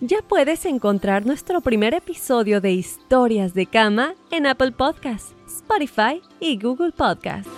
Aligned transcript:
Ya 0.00 0.18
puedes 0.20 0.66
encontrar 0.66 1.24
nuestro 1.24 1.62
primer 1.62 1.94
episodio 1.94 2.60
de 2.60 2.72
Historias 2.72 3.54
de 3.54 3.64
Cama 3.64 4.14
en 4.30 4.46
Apple 4.46 4.72
Podcasts, 4.72 5.34
Spotify 5.46 6.20
y 6.38 6.58
Google 6.58 6.92
Podcasts. 6.92 7.50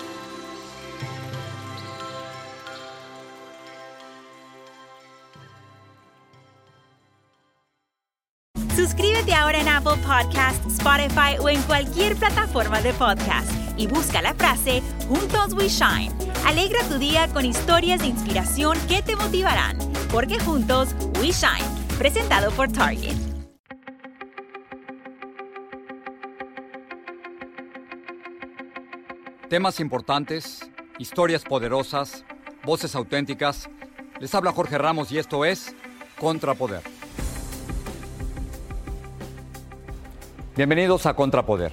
Suscríbete 8.76 9.34
ahora 9.34 9.60
en 9.60 9.66
Apple 9.66 10.00
Podcasts, 10.06 10.64
Spotify 10.74 11.36
o 11.40 11.48
en 11.48 11.60
cualquier 11.62 12.14
plataforma 12.14 12.80
de 12.80 12.92
podcast 12.92 13.50
y 13.76 13.88
busca 13.88 14.22
la 14.22 14.32
frase 14.34 14.80
Juntos 15.08 15.54
We 15.54 15.68
Shine. 15.68 16.12
Alegra 16.46 16.84
tu 16.88 16.98
día 16.98 17.26
con 17.32 17.44
historias 17.44 17.98
de 17.98 18.06
inspiración 18.06 18.78
que 18.88 19.02
te 19.02 19.16
motivarán, 19.16 19.76
porque 20.12 20.38
juntos 20.38 20.94
We 21.20 21.32
Shine. 21.32 21.77
Presentado 21.98 22.52
por 22.52 22.70
Target. 22.70 23.16
Temas 29.48 29.80
importantes, 29.80 30.70
historias 31.00 31.42
poderosas, 31.42 32.24
voces 32.64 32.94
auténticas. 32.94 33.68
Les 34.20 34.32
habla 34.32 34.52
Jorge 34.52 34.78
Ramos 34.78 35.10
y 35.10 35.18
esto 35.18 35.44
es 35.44 35.74
Contrapoder. 36.20 36.82
Bienvenidos 40.54 41.04
a 41.06 41.14
Contrapoder. 41.14 41.72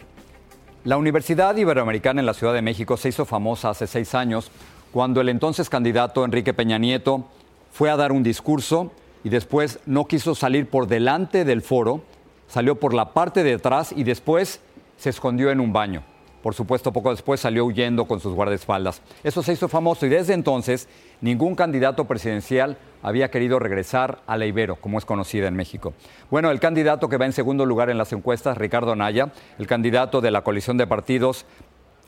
La 0.85 0.97
Universidad 0.97 1.55
Iberoamericana 1.55 2.19
en 2.19 2.25
la 2.25 2.33
Ciudad 2.33 2.55
de 2.55 2.63
México 2.63 2.97
se 2.97 3.09
hizo 3.09 3.25
famosa 3.25 3.69
hace 3.69 3.85
seis 3.85 4.15
años 4.15 4.49
cuando 4.91 5.21
el 5.21 5.29
entonces 5.29 5.69
candidato 5.69 6.25
Enrique 6.25 6.55
Peña 6.55 6.79
Nieto 6.79 7.29
fue 7.71 7.91
a 7.91 7.95
dar 7.95 8.11
un 8.11 8.23
discurso 8.23 8.91
y 9.25 9.29
después 9.29 9.79
no 9.87 10.05
quiso 10.05 10.35
salir 10.35 10.69
por 10.69 10.87
delante 10.87 11.45
del 11.45 11.63
foro, 11.63 12.03
salió 12.47 12.75
por 12.75 12.93
la 12.93 13.11
parte 13.11 13.43
de 13.43 13.55
atrás 13.55 13.91
y 13.91 14.03
después 14.03 14.61
se 14.97 15.09
escondió 15.09 15.49
en 15.49 15.59
un 15.59 15.73
baño. 15.73 16.03
Por 16.43 16.53
supuesto, 16.53 16.93
poco 16.93 17.09
después 17.09 17.39
salió 17.39 17.65
huyendo 17.65 18.05
con 18.05 18.19
sus 18.19 18.35
guardaespaldas. 18.35 19.01
Eso 19.23 19.41
se 19.41 19.53
hizo 19.53 19.67
famoso 19.67 20.05
y 20.05 20.09
desde 20.09 20.35
entonces 20.35 20.87
ningún 21.21 21.55
candidato 21.55 22.05
presidencial 22.05 22.77
había 23.01 23.31
querido 23.31 23.57
regresar 23.57 24.19
a 24.27 24.37
la 24.37 24.45
Ibero, 24.45 24.75
como 24.75 24.99
es 24.99 25.05
conocida 25.05 25.47
en 25.47 25.55
México. 25.55 25.95
Bueno, 26.29 26.51
el 26.51 26.59
candidato 26.59 27.09
que 27.09 27.17
va 27.17 27.25
en 27.25 27.33
segundo 27.33 27.65
lugar 27.65 27.89
en 27.89 27.97
las 27.97 28.13
encuestas, 28.13 28.59
Ricardo 28.59 28.91
Anaya, 28.91 29.33
el 29.57 29.65
candidato 29.65 30.21
de 30.21 30.29
la 30.29 30.43
coalición 30.43 30.77
de 30.77 30.85
partidos 30.85 31.47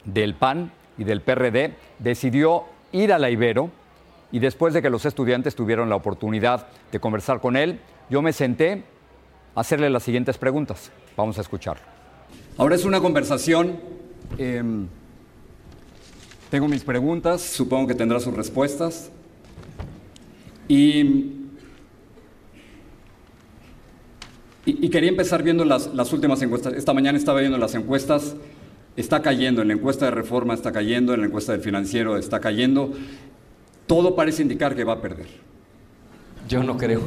del 0.06 0.36
PAN 0.36 0.72
y 1.00 1.04
del 1.04 1.22
PRD, 1.22 1.74
decidió 1.98 2.66
ir 2.92 3.12
a 3.12 3.18
la 3.18 3.32
Ibero 3.32 3.72
y 4.32 4.40
después 4.40 4.74
de 4.74 4.82
que 4.82 4.90
los 4.90 5.06
estudiantes 5.06 5.56
tuvieron 5.56 5.90
la 5.90 5.96
oportunidad 5.96 6.68
de 6.92 7.00
conversar 7.00 7.40
con 7.40 7.56
él, 7.56 7.80
yo 8.10 8.22
me 8.22 8.34
senté 8.34 8.84
a 9.56 9.62
hacerle 9.62 9.90
las 9.90 10.04
siguientes 10.04 10.38
preguntas. 10.38 10.92
Vamos 11.16 11.38
a 11.38 11.42
escucharlo. 11.42 11.84
Ahora 12.58 12.76
es 12.76 12.86
una 12.86 13.00
conversación 13.00 13.80
Em, 14.38 14.88
tengo 16.50 16.68
mis 16.68 16.84
preguntas, 16.84 17.42
supongo 17.42 17.88
que 17.88 17.96
tendrá 17.96 18.20
sus 18.20 18.34
respuestas. 18.34 19.12
Y, 20.68 21.34
y, 24.66 24.90
quería 24.90 25.10
empezar 25.10 25.44
viendo 25.44 25.64
las, 25.64 25.94
las, 25.94 26.12
últimas 26.12 26.42
encuestas. 26.42 26.74
Esta 26.74 26.94
mañana 26.94 27.18
estaba 27.18 27.40
viendo 27.40 27.58
las 27.58 27.74
encuestas. 27.76 28.36
Está 28.98 29.22
cayendo, 29.22 29.62
en 29.62 29.70
la 29.70 29.76
encuesta 29.76 30.06
de 30.06 30.12
reforma 30.12 30.54
está 30.56 30.72
cayendo, 30.72 31.14
en 31.14 31.22
la 31.22 31.28
encuesta 31.28 31.52
del 31.52 31.62
financiero 31.62 32.18
está 32.18 32.40
cayendo. 32.42 32.94
Todo 33.88 34.16
parece 34.16 34.42
indicar 34.42 34.76
que 34.76 34.84
va 34.84 34.94
a 34.94 35.02
perder. 35.02 35.28
Yo 36.48 36.64
no 36.64 36.78
creo. 36.78 37.02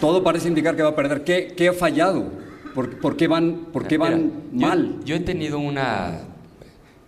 Todo 0.00 0.22
parece 0.22 0.48
indicar 0.48 0.76
que 0.76 0.82
va 0.82 0.90
a 0.90 0.96
perder. 0.96 1.24
¿Qué, 1.24 1.54
qué 1.56 1.68
ha 1.68 1.72
fallado? 1.72 2.26
¿Por, 2.74 3.16
qué 3.16 3.26
van, 3.26 3.66
por 3.72 3.88
qué 3.88 3.98
van 3.98 4.30
mal? 4.52 5.00
yo 5.04 5.16
he 5.16 5.20
tenido 5.20 5.58
una 5.58 6.20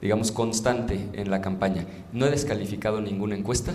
digamos, 0.01 0.33
constante 0.33 1.09
en 1.13 1.31
la 1.31 1.41
campaña. 1.41 1.85
No 2.13 2.27
he 2.27 2.31
descalificado 2.31 3.01
ninguna 3.01 3.37
encuesta, 3.37 3.73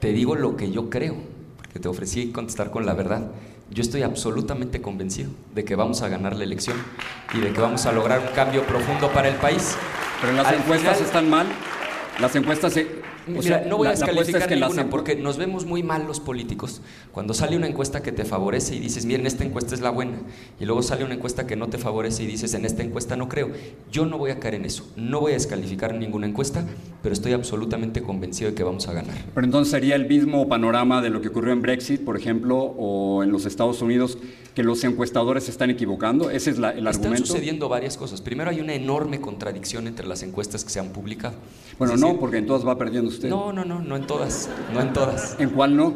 te 0.00 0.12
digo 0.12 0.34
lo 0.34 0.56
que 0.56 0.70
yo 0.70 0.90
creo, 0.90 1.16
porque 1.56 1.78
te 1.78 1.88
ofrecí 1.88 2.32
contestar 2.32 2.70
con 2.70 2.86
la 2.86 2.94
verdad. 2.94 3.30
Yo 3.70 3.82
estoy 3.82 4.02
absolutamente 4.02 4.82
convencido 4.82 5.30
de 5.54 5.64
que 5.64 5.76
vamos 5.76 6.02
a 6.02 6.08
ganar 6.08 6.36
la 6.36 6.44
elección 6.44 6.76
y 7.32 7.40
de 7.40 7.52
que 7.52 7.60
vamos 7.60 7.86
a 7.86 7.92
lograr 7.92 8.20
un 8.20 8.34
cambio 8.34 8.66
profundo 8.66 9.10
para 9.12 9.28
el 9.28 9.36
país. 9.36 9.76
Pero 10.20 10.34
las 10.34 10.52
encuestas 10.52 11.00
están 11.00 11.30
mal. 11.30 11.46
Las 12.20 12.36
encuestas 12.36 12.76
Mira, 13.26 13.64
no 13.68 13.76
voy 13.76 13.88
a 13.88 13.90
descalificar 13.90 14.50
ninguna 14.50 14.90
porque 14.90 15.16
nos 15.16 15.36
vemos 15.36 15.66
muy 15.66 15.82
mal 15.82 16.06
los 16.06 16.20
políticos. 16.20 16.80
Cuando 17.12 17.34
sale 17.34 17.56
una 17.56 17.66
encuesta 17.66 18.02
que 18.02 18.12
te 18.12 18.24
favorece 18.24 18.74
y 18.74 18.80
dices, 18.80 19.06
miren, 19.06 19.26
esta 19.26 19.44
encuesta 19.44 19.74
es 19.74 19.80
la 19.80 19.90
buena, 19.90 20.18
y 20.58 20.64
luego 20.64 20.82
sale 20.82 21.04
una 21.04 21.14
encuesta 21.14 21.46
que 21.46 21.56
no 21.56 21.68
te 21.68 21.78
favorece 21.78 22.22
y 22.24 22.26
dices, 22.26 22.54
en 22.54 22.64
esta 22.64 22.82
encuesta 22.82 23.16
no 23.16 23.28
creo. 23.28 23.50
Yo 23.90 24.06
no 24.06 24.18
voy 24.18 24.30
a 24.30 24.40
caer 24.40 24.56
en 24.56 24.64
eso. 24.64 24.90
No 24.96 25.20
voy 25.20 25.32
a 25.32 25.34
descalificar 25.34 25.94
ninguna 25.94 26.26
encuesta, 26.26 26.64
pero 27.02 27.12
estoy 27.12 27.32
absolutamente 27.32 28.02
convencido 28.02 28.50
de 28.50 28.56
que 28.56 28.64
vamos 28.64 28.88
a 28.88 28.92
ganar. 28.92 29.16
Pero 29.34 29.44
entonces 29.44 29.70
sería 29.70 29.94
el 29.94 30.08
mismo 30.08 30.48
panorama 30.48 31.02
de 31.02 31.10
lo 31.10 31.20
que 31.20 31.28
ocurrió 31.28 31.52
en 31.52 31.62
Brexit, 31.62 32.04
por 32.04 32.16
ejemplo, 32.16 32.58
o 32.58 33.22
en 33.22 33.30
los 33.30 33.46
Estados 33.46 33.82
Unidos, 33.82 34.18
que 34.54 34.62
los 34.62 34.84
encuestadores 34.84 35.44
se 35.44 35.50
están 35.50 35.70
equivocando. 35.70 36.30
Ese 36.30 36.50
es 36.50 36.58
el 36.58 36.64
argumento. 36.64 36.90
Están 36.90 37.16
sucediendo 37.18 37.68
varias 37.68 37.96
cosas. 37.96 38.20
Primero, 38.20 38.50
hay 38.50 38.60
una 38.60 38.74
enorme 38.74 39.20
contradicción 39.20 39.86
entre 39.86 40.06
las 40.06 40.22
encuestas 40.22 40.64
que 40.64 40.70
se 40.70 40.80
han 40.80 40.90
publicado. 40.90 41.34
Bueno, 41.78 41.96
no, 41.96 42.18
porque 42.18 42.38
en 42.38 42.46
todas 42.46 42.66
va 42.66 42.76
perdiendo 42.76 43.10
usted. 43.10 43.28
No, 43.28 43.52
no, 43.52 43.64
no, 43.64 43.80
no 43.80 43.96
en 43.96 44.06
todas, 44.06 44.48
no 44.72 44.80
en 44.80 44.92
todas. 44.92 45.36
¿En 45.38 45.50
cuál 45.50 45.76
no? 45.76 45.94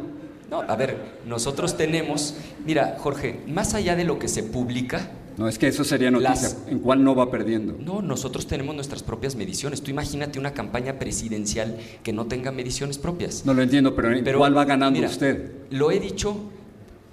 No, 0.51 0.61
a 0.61 0.77
ver, 0.77 1.19
nosotros 1.27 1.77
tenemos, 1.77 2.37
mira, 2.65 2.97
Jorge, 3.01 3.41
más 3.49 3.75
allá 3.75 3.97
de 3.97 4.05
lo 4.05 4.19
que 4.19 4.29
se 4.29 4.45
publica, 4.45 5.11
no, 5.37 5.49
es 5.49 5.59
que 5.59 5.67
eso 5.67 5.85
sería 5.85 6.11
noticia. 6.11 6.51
¿En 6.67 6.79
cuál 6.79 7.05
no 7.05 7.15
va 7.15 7.31
perdiendo? 7.31 7.77
No, 7.79 8.01
nosotros 8.01 8.47
tenemos 8.47 8.75
nuestras 8.75 9.03
propias 9.03 9.37
mediciones. 9.37 9.83
Tú 9.83 9.91
imagínate 9.91 10.39
una 10.39 10.55
campaña 10.55 10.99
presidencial 10.99 11.77
que 12.03 12.15
no 12.15 12.25
tenga 12.27 12.53
mediciones 12.53 12.97
propias. 12.97 13.45
No 13.45 13.53
lo 13.53 13.61
entiendo, 13.61 13.95
pero, 13.95 14.13
¿en 14.13 14.25
cuál 14.25 14.57
va 14.57 14.65
ganando 14.65 14.99
usted? 15.01 15.51
Lo 15.71 15.91
he 15.91 16.01
dicho 16.01 16.37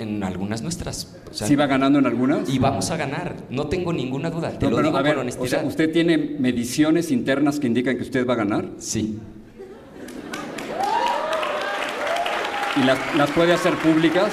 en 0.03 0.23
algunas 0.23 0.61
nuestras. 0.61 1.15
¿Sí 1.31 1.55
va 1.55 1.65
ganando 1.65 1.99
en 1.99 2.05
algunas? 2.05 2.47
Y 2.49 2.59
vamos 2.59 2.91
a 2.91 2.97
ganar, 2.97 3.35
no 3.49 3.67
tengo 3.67 3.91
ninguna 3.91 4.29
duda. 4.29 4.57
Te 4.59 4.69
lo 4.69 4.77
digo 4.77 4.91
con 4.91 5.17
honestidad. 5.17 5.45
O 5.45 5.47
sea, 5.47 5.63
¿usted 5.63 5.91
tiene 5.91 6.17
mediciones 6.17 7.11
internas 7.11 7.59
que 7.59 7.67
indican 7.67 7.97
que 7.97 8.03
usted 8.03 8.27
va 8.27 8.33
a 8.33 8.37
ganar? 8.37 8.67
Sí. 8.77 9.19
¿Y 12.75 13.17
las, 13.17 13.31
puede 13.31 13.53
hacer 13.53 13.75
públicas? 13.75 14.31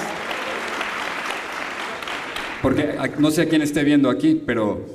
Porque 2.62 2.94
no 3.18 3.30
sé 3.30 3.42
a 3.42 3.48
quién 3.48 3.62
esté 3.62 3.84
viendo 3.84 4.10
aquí, 4.10 4.42
pero 4.46 4.86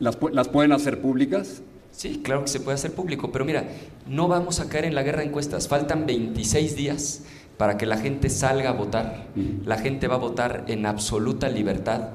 ¿las, 0.00 0.18
¿las 0.32 0.48
pueden 0.48 0.72
hacer 0.72 1.00
públicas? 1.00 1.62
Sí, 1.92 2.20
claro 2.24 2.42
que 2.42 2.48
se 2.48 2.60
puede 2.60 2.76
hacer 2.76 2.92
público, 2.92 3.30
pero 3.30 3.44
mira, 3.44 3.68
no 4.08 4.26
vamos 4.26 4.60
a 4.60 4.68
caer 4.68 4.86
en 4.86 4.94
la 4.94 5.02
guerra 5.02 5.20
de 5.20 5.26
encuestas. 5.26 5.68
Faltan 5.68 6.06
26 6.06 6.74
días 6.74 7.22
para 7.62 7.78
que 7.78 7.86
la 7.86 7.96
gente 7.96 8.28
salga 8.28 8.70
a 8.70 8.72
votar. 8.72 9.26
La 9.64 9.78
gente 9.78 10.08
va 10.08 10.16
a 10.16 10.18
votar 10.18 10.64
en 10.66 10.84
absoluta 10.84 11.48
libertad 11.48 12.08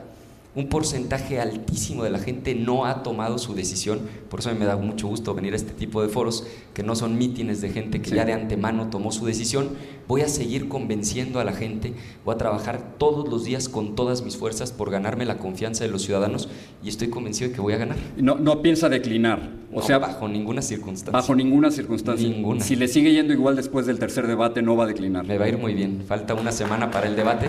un 0.58 0.70
porcentaje 0.70 1.40
altísimo 1.40 2.04
de 2.04 2.10
la 2.10 2.18
gente 2.18 2.56
no 2.56 2.86
ha 2.86 3.04
tomado 3.04 3.38
su 3.38 3.54
decisión. 3.54 4.00
Por 4.28 4.40
eso 4.40 4.54
me 4.56 4.66
da 4.66 4.76
mucho 4.76 5.08
gusto 5.08 5.36
venir 5.36 5.54
a 5.54 5.56
este 5.56 5.72
tipo 5.72 6.02
de 6.02 6.10
foros, 6.10 6.48
que 6.74 6.82
no 6.82 6.96
son 6.96 7.16
mítines 7.16 7.62
de 7.62 7.70
gente 7.70 8.02
que 8.02 8.10
ya 8.10 8.26
de 8.26 8.34
antemano 8.34 8.90
tomó 8.90 9.12
su 9.12 9.28
decisión. 9.28 9.70
Voy 10.08 10.22
a 10.22 10.28
seguir 10.28 10.68
convenciendo 10.68 11.40
a 11.40 11.44
la 11.44 11.54
gente, 11.54 11.94
voy 12.26 12.34
a 12.34 12.40
trabajar 12.40 12.96
todos 12.98 13.30
los 13.30 13.46
días 13.46 13.70
con 13.70 13.96
todas 13.96 14.24
mis 14.24 14.36
fuerzas 14.36 14.72
por 14.72 14.90
ganarme 14.90 15.26
la 15.26 15.38
confianza 15.38 15.84
de 15.84 15.92
los 15.92 16.02
ciudadanos 16.02 16.50
y 16.84 16.90
estoy 16.90 17.10
convencido 17.10 17.52
de 17.52 17.56
que 17.56 17.62
voy 17.62 17.74
a 17.74 17.78
ganar. 17.78 17.98
No, 18.18 18.34
no 18.34 18.64
piensa 18.64 18.90
declinar, 18.90 19.52
o 19.72 19.84
sea, 19.84 20.00
bajo 20.00 20.28
ninguna 20.28 20.64
circunstancia. 20.64 21.12
Bajo 21.12 21.36
ninguna 21.36 21.70
circunstancia. 21.70 22.28
Ninguna. 22.28 22.64
Si 22.64 22.76
le 22.76 22.88
sigue 22.88 23.12
yendo 23.14 23.32
igual 23.32 23.56
después 23.56 23.86
del 23.86 24.00
tercer 24.00 24.26
debate, 24.26 24.64
no 24.64 24.76
va 24.76 24.86
a 24.86 24.88
declinar. 24.88 25.28
Me 25.28 25.38
va 25.38 25.46
a 25.46 25.50
ir 25.50 25.60
muy 25.60 25.76
bien. 25.76 26.04
Falta 26.08 26.34
una 26.34 26.52
semana 26.52 26.90
para 26.90 27.06
el 27.06 27.16
debate. 27.16 27.48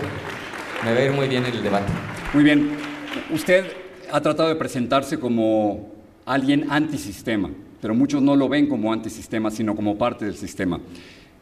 Me 0.85 0.93
va 0.93 0.99
a 0.99 1.05
ir 1.05 1.11
muy 1.11 1.27
bien 1.27 1.43
el 1.43 1.63
debate. 1.63 1.91
Muy 2.35 2.43
bien. 2.43 2.88
Usted 3.33 3.65
ha 4.11 4.21
tratado 4.21 4.49
de 4.49 4.55
presentarse 4.55 5.19
como 5.19 5.91
alguien 6.25 6.67
antisistema, 6.69 7.49
pero 7.81 7.93
muchos 7.95 8.21
no 8.21 8.35
lo 8.35 8.49
ven 8.49 8.67
como 8.67 8.91
antisistema, 8.91 9.51
sino 9.51 9.75
como 9.75 9.97
parte 9.97 10.25
del 10.25 10.35
sistema. 10.35 10.79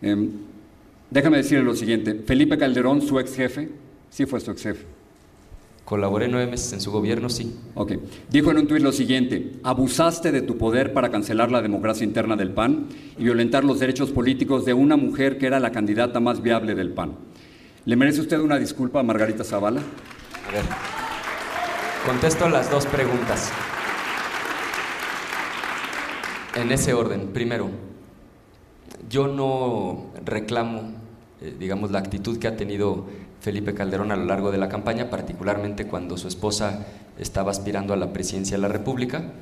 Em, 0.02 0.30
déjame 1.10 1.38
decirle 1.38 1.64
lo 1.64 1.76
siguiente, 1.76 2.16
Felipe 2.26 2.58
Calderón, 2.58 3.02
su 3.02 3.20
ex 3.20 3.36
jefe, 3.36 3.70
sí 4.10 4.26
fue 4.26 4.40
su 4.40 4.52
ex 4.52 4.64
jefe. 4.64 4.86
Colaboré 5.88 6.28
nueve 6.28 6.52
meses 6.52 6.74
en 6.74 6.82
su 6.82 6.92
gobierno, 6.92 7.30
sí. 7.30 7.56
Ok. 7.74 7.94
Dijo 8.30 8.52
en 8.52 8.58
un 8.58 8.68
tuit 8.68 8.84
lo 8.84 8.92
siguiente, 8.92 9.54
abusaste 9.64 10.34
de 10.34 10.42
tu 10.42 10.58
poder 10.58 10.92
para 10.92 11.10
cancelar 11.10 11.50
la 11.50 11.62
democracia 11.62 12.04
interna 12.04 12.36
del 12.36 12.52
PAN 12.52 12.88
y 13.18 13.24
violentar 13.24 13.64
los 13.64 13.80
derechos 13.80 14.12
políticos 14.12 14.66
de 14.66 14.74
una 14.74 14.98
mujer 14.98 15.38
que 15.38 15.48
era 15.48 15.62
la 15.62 15.72
candidata 15.72 16.20
más 16.20 16.42
viable 16.42 16.76
del 16.76 16.90
PAN. 16.90 17.14
¿Le 17.86 17.96
merece 17.96 18.20
usted 18.20 18.38
una 18.38 18.60
disculpa 18.60 19.00
a 19.00 19.04
Margarita 19.04 19.46
Zavala? 19.46 19.80
A 19.80 20.52
ver, 20.52 20.66
contesto 22.08 22.48
las 22.48 22.72
dos 22.72 22.86
preguntas. 22.86 23.52
En 26.56 26.72
ese 26.72 26.94
orden. 26.94 27.34
Primero, 27.34 27.70
yo 29.10 29.28
no 29.28 30.06
reclamo, 30.24 30.94
eh, 31.42 31.54
digamos, 31.60 31.92
la 31.92 32.00
actitud 32.00 32.40
que 32.40 32.48
ha 32.48 32.56
tenido 32.56 33.08
Felipe 33.42 33.74
Calderón 33.74 34.14
a 34.14 34.16
lo 34.16 34.24
largo 34.24 34.52
de 34.52 34.58
la 34.58 34.70
campaña, 34.70 35.10
particularmente 35.10 35.86
cuando 35.86 36.16
su 36.16 36.30
esposa 36.30 36.86
estaba 37.20 37.52
aspirando 37.52 37.94
a 37.94 37.98
la 37.98 38.14
presidencia 38.14 38.56
de 38.56 38.62
la 38.62 38.70
República. 38.70 39.34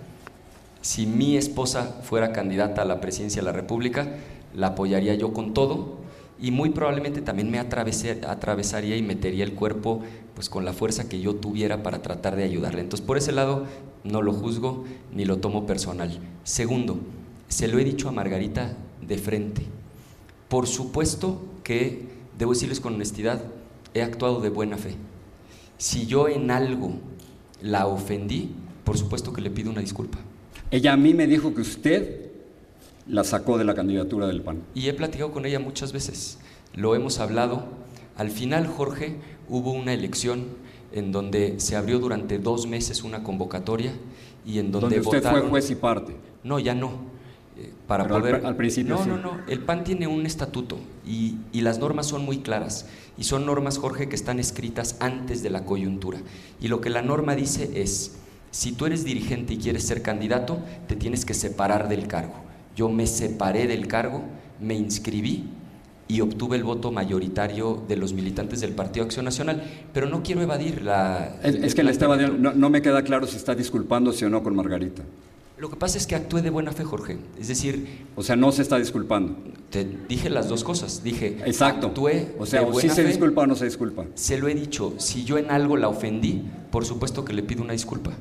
Si 0.82 1.06
mi 1.06 1.38
esposa 1.38 2.00
fuera 2.02 2.34
candidata 2.34 2.82
a 2.82 2.86
la 2.86 3.00
presidencia 3.00 3.44
de 3.44 3.46
la 3.46 3.52
República, 3.52 4.08
la 4.56 4.68
apoyaría 4.70 5.14
yo 5.14 5.34
con 5.34 5.54
todo 5.54 5.98
y 6.40 6.52
muy 6.52 6.70
probablemente 6.72 7.22
también 7.22 7.50
me 7.50 7.60
atravesaría 7.60 8.98
y 8.98 9.02
metería 9.02 9.44
el 9.44 9.54
cuerpo 9.54 10.02
pues 10.34 10.50
con 10.50 10.66
la 10.66 10.74
fuerza 10.74 11.08
que 11.08 11.22
yo 11.22 11.36
tuviera 11.36 11.82
para 11.82 12.02
tratar 12.02 12.36
de 12.36 12.44
ayudarle. 12.44 12.82
Entonces, 12.82 13.06
por 13.06 13.18
ese 13.18 13.32
lado 13.32 13.66
no 14.04 14.22
lo 14.22 14.34
juzgo 14.34 14.84
ni 15.14 15.26
lo 15.26 15.38
tomo 15.38 15.66
personal. 15.66 16.20
Segundo, 16.44 17.00
se 17.48 17.68
lo 17.68 17.80
he 17.80 17.86
dicho 17.86 18.10
a 18.10 18.12
Margarita 18.12 18.76
de 19.02 19.18
frente. 19.18 19.64
Por 20.50 20.68
supuesto 20.68 21.42
que 21.64 22.08
debo 22.38 22.54
decirles 22.54 22.80
con 22.80 22.96
honestidad, 22.96 23.42
he 23.94 24.02
actuado 24.02 24.42
de 24.42 24.50
buena 24.50 24.78
fe. 24.78 24.96
Si 25.78 26.06
yo 26.06 26.28
en 26.28 26.52
algo 26.52 26.94
la 27.62 27.88
ofendí, 27.88 28.52
por 28.84 28.98
supuesto 28.98 29.32
que 29.34 29.42
le 29.42 29.50
pido 29.50 29.72
una 29.72 29.82
disculpa. 29.82 30.20
Ella 30.70 30.94
a 30.94 30.98
mí 30.98 31.14
me 31.14 31.28
dijo 31.28 31.54
que 31.54 31.62
usted 31.62 32.25
la 33.08 33.24
sacó 33.24 33.58
de 33.58 33.66
la 33.66 33.74
candidatura 33.74 34.28
del 34.28 34.42
PAN. 34.42 34.62
Y 34.74 34.88
he 34.88 34.94
platicado 34.94 35.32
con 35.32 35.46
ella 35.46 35.60
muchas 35.60 35.94
veces, 35.94 36.40
lo 36.74 36.96
hemos 36.96 37.20
hablado. 37.20 37.66
Al 38.18 38.32
final, 38.32 38.68
Jorge, 38.68 39.18
hubo 39.50 39.72
una 39.72 39.94
elección 39.94 40.46
en 40.92 41.12
donde 41.12 41.60
se 41.60 41.76
abrió 41.76 42.00
durante 42.00 42.40
dos 42.40 42.68
meses 42.68 43.04
una 43.04 43.24
convocatoria 43.24 43.94
y 44.46 44.60
en 44.60 44.72
donde, 44.72 45.00
usted 45.00 45.22
fue 45.24 45.42
juez 45.42 45.70
y 45.72 45.76
parte. 45.76 46.16
No, 46.44 46.60
ya 46.60 46.74
no 46.74 47.16
para 47.88 48.08
poder... 48.08 48.46
Al, 48.46 48.56
principio 48.56 48.96
No, 48.96 49.06
no, 49.06 49.18
no. 49.18 49.40
El 49.48 49.60
PAN 49.60 49.84
tiene 49.84 50.08
un 50.08 50.26
estatuto 50.26 50.78
y, 51.06 51.38
y, 51.52 51.62
las 51.62 51.80
normas 51.80 52.08
son 52.08 52.26
muy 52.26 52.40
claras. 52.40 52.88
Y 53.18 53.24
son 53.24 53.46
normas, 53.46 53.78
Jorge, 53.78 54.10
que 54.10 54.16
están 54.16 54.40
escritas 54.40 54.98
antes 55.00 55.44
de 55.44 55.50
la 55.50 55.64
coyuntura. 55.64 56.20
Y 56.60 56.68
lo 56.68 56.82
que 56.82 56.90
la 56.90 57.02
norma 57.02 57.36
dice 57.36 57.82
es, 57.82 58.18
si 58.52 58.72
tú 58.72 58.86
eres 58.86 59.04
dirigente 59.04 59.54
y 59.54 59.58
quieres 59.58 59.86
ser 59.86 60.02
candidato, 60.02 60.60
te 60.88 60.96
tienes 60.96 61.26
que 61.26 61.34
separar 61.34 61.88
del 61.88 62.08
cargo. 62.08 62.45
Yo 62.76 62.90
me 62.90 63.08
separé 63.08 63.68
del 63.68 63.88
cargo, 63.88 64.24
me 64.60 64.76
inscribí 64.76 65.46
y 66.08 66.22
obtuve 66.22 66.58
el 66.58 66.64
voto 66.64 66.92
mayoritario 66.92 67.84
de 67.88 67.98
los 67.98 68.14
militantes 68.14 68.62
del 68.62 68.74
Partido 68.74 69.06
Acción 69.06 69.26
Nacional, 69.26 69.64
pero 69.94 70.08
no 70.08 70.22
quiero 70.22 70.42
evadir 70.42 70.84
la... 70.84 71.38
Es, 71.42 71.74
que 71.74 71.84
le 71.84 71.92
estaba, 71.92 72.18
no, 72.18 72.54
no 72.54 72.70
me 72.70 72.82
queda 72.82 73.02
claro 73.04 73.26
si 73.28 73.38
está 73.38 73.56
disculpándose 73.56 74.26
o 74.26 74.30
no 74.30 74.44
con 74.44 74.56
Margarita. 74.56 75.04
Lo 75.58 75.70
que 75.70 75.78
pasa 75.78 75.98
es 75.98 76.06
que 76.06 76.16
actué 76.16 76.42
de 76.42 76.50
buena 76.50 76.74
fe, 76.74 76.84
Jorge. 76.84 77.18
Es 77.40 77.48
decir... 77.48 78.06
O 78.18 78.24
sea, 78.24 78.36
no 78.36 78.52
se 78.52 78.62
está 78.62 78.78
disculpando. 78.78 79.38
Te 79.70 79.88
dije 80.08 80.30
las 80.30 80.50
dos 80.50 80.66
cosas. 80.66 81.02
Dije, 81.02 81.38
Exacto. 81.46 81.88
actué 81.88 82.36
O 82.38 82.46
sea, 82.46 82.60
de 82.60 82.66
buena 82.70 82.94
se 82.94 83.04
fe. 83.04 83.08
disculpa 83.08 83.44
o 83.44 83.48
no 83.48 83.56
se 83.56 83.64
disculpa. 83.64 84.06
Se 84.16 84.38
lo 84.38 84.50
he 84.50 84.54
dicho. 84.54 84.94
Si 84.98 85.24
yo 85.24 85.38
en 85.38 85.50
algo 85.50 85.78
la 85.78 85.88
ofendí, 85.88 86.44
por 86.72 86.86
supuesto 86.86 87.24
que 87.24 87.32
le 87.32 87.42
pido 87.42 87.64
una 87.64 87.72
disculpa. 87.72 88.12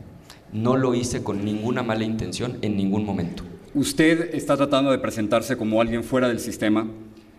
No 0.53 0.77
lo 0.77 0.95
hice 0.95 1.25
con 1.25 1.45
ninguna 1.45 1.83
mala 1.83 2.05
intención 2.05 2.59
en 2.63 2.77
ningún 2.77 3.05
momento. 3.05 3.43
Usted 3.75 4.35
está 4.35 4.57
tratando 4.57 4.91
de 4.91 4.99
presentarse 4.99 5.57
como 5.57 5.81
alguien 5.81 6.05
fuera 6.05 6.29
del 6.29 6.41
sistema. 6.41 6.87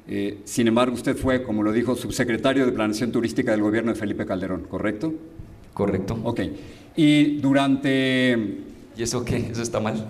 Eh, 0.08 0.40
sin 0.44 0.68
embargo, 0.68 0.94
usted 0.96 1.16
fue, 1.16 1.44
como 1.44 1.64
lo 1.64 1.72
dijo, 1.72 1.96
subsecretario 1.96 2.66
de 2.66 2.72
Planeación 2.72 3.12
Turística 3.12 3.52
del 3.52 3.62
gobierno 3.62 3.94
de 3.94 4.00
Felipe 4.00 4.26
Calderón, 4.26 4.64
¿correcto? 4.70 5.14
Correcto. 5.74 6.20
Ok. 6.24 6.42
Y 6.96 7.38
durante 7.38 8.64
¿Y 8.98 9.04
eso 9.04 9.26
qué? 9.26 9.38
¿Eso 9.38 9.62
está 9.62 9.80
mal? 9.80 10.06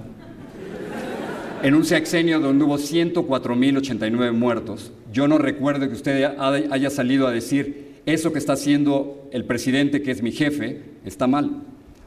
En 1.64 1.74
un 1.74 1.86
sexenio 1.86 2.40
donde 2.40 2.64
hubo 2.64 2.78
104.089 2.78 4.32
muertos, 4.32 4.92
yo 5.12 5.28
no 5.28 5.40
recuerdo 5.40 5.88
que 5.88 5.96
usted 5.96 6.36
haya 6.38 6.90
salido 6.92 7.28
a 7.28 7.32
decir 7.32 7.96
eso 8.06 8.32
que 8.32 8.38
está 8.38 8.54
haciendo 8.54 9.28
el 9.32 9.46
presidente, 9.46 10.04
que 10.04 10.12
es 10.12 10.22
mi 10.22 10.32
jefe, 10.32 10.84
está 11.06 11.26
mal. 11.26 11.64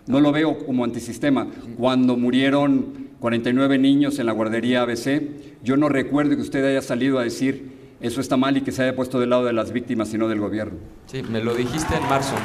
No 0.07 0.21
lo 0.21 0.31
veo 0.31 0.59
como 0.65 0.85
antisistema. 0.85 1.49
Cuando 1.77 2.17
murieron 2.17 3.08
49 3.21 3.79
niños 3.79 4.19
en 4.19 4.27
la 4.27 4.33
guardería 4.33 4.83
ABC, 4.83 5.23
yo 5.63 5.77
no 5.77 5.89
recuerdo 5.89 6.37
que 6.37 6.43
usted 6.43 6.65
haya 6.65 6.83
salido 6.83 7.19
a 7.19 7.25
decir 7.25 7.79
eso 8.01 8.21
está 8.21 8.37
mal 8.37 8.57
y 8.57 8.61
que 8.61 8.71
se 8.71 8.83
haya 8.83 8.95
puesto 8.95 9.19
del 9.19 9.31
lado 9.31 9.45
de 9.45 9.53
las 9.53 9.73
víctimas 9.73 10.15
y 10.15 10.19
no 10.19 10.29
del 10.29 10.39
gobierno. 10.39 10.79
Sí, 11.07 11.23
me 11.23 11.43
lo 11.43 11.55
dijiste 11.55 11.97
en 11.97 12.03
marzo. 12.05 12.37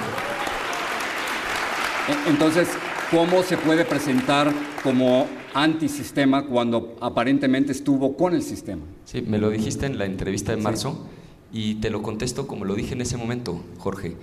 E, 2.09 2.29
entonces, 2.29 2.69
¿Cómo 3.13 3.43
se 3.43 3.57
puede 3.57 3.85
presentar 3.85 4.51
como 4.81 5.27
antisistema 5.53 6.47
cuando 6.47 6.95
aparentemente 6.99 7.71
estuvo 7.71 8.17
con 8.17 8.33
el 8.33 8.41
sistema? 8.41 8.81
Sí, 9.05 9.21
me 9.21 9.37
lo 9.37 9.51
dijiste 9.51 9.85
en 9.85 9.99
la 9.99 10.05
entrevista 10.05 10.55
de 10.55 10.59
marzo 10.59 11.05
y 11.51 11.75
te 11.75 11.91
lo 11.91 12.01
contesto 12.01 12.47
como 12.47 12.65
lo 12.65 12.73
dije 12.73 12.95
en 12.95 13.01
ese 13.01 13.15
momento, 13.15 13.63
Jorge. 13.77 14.15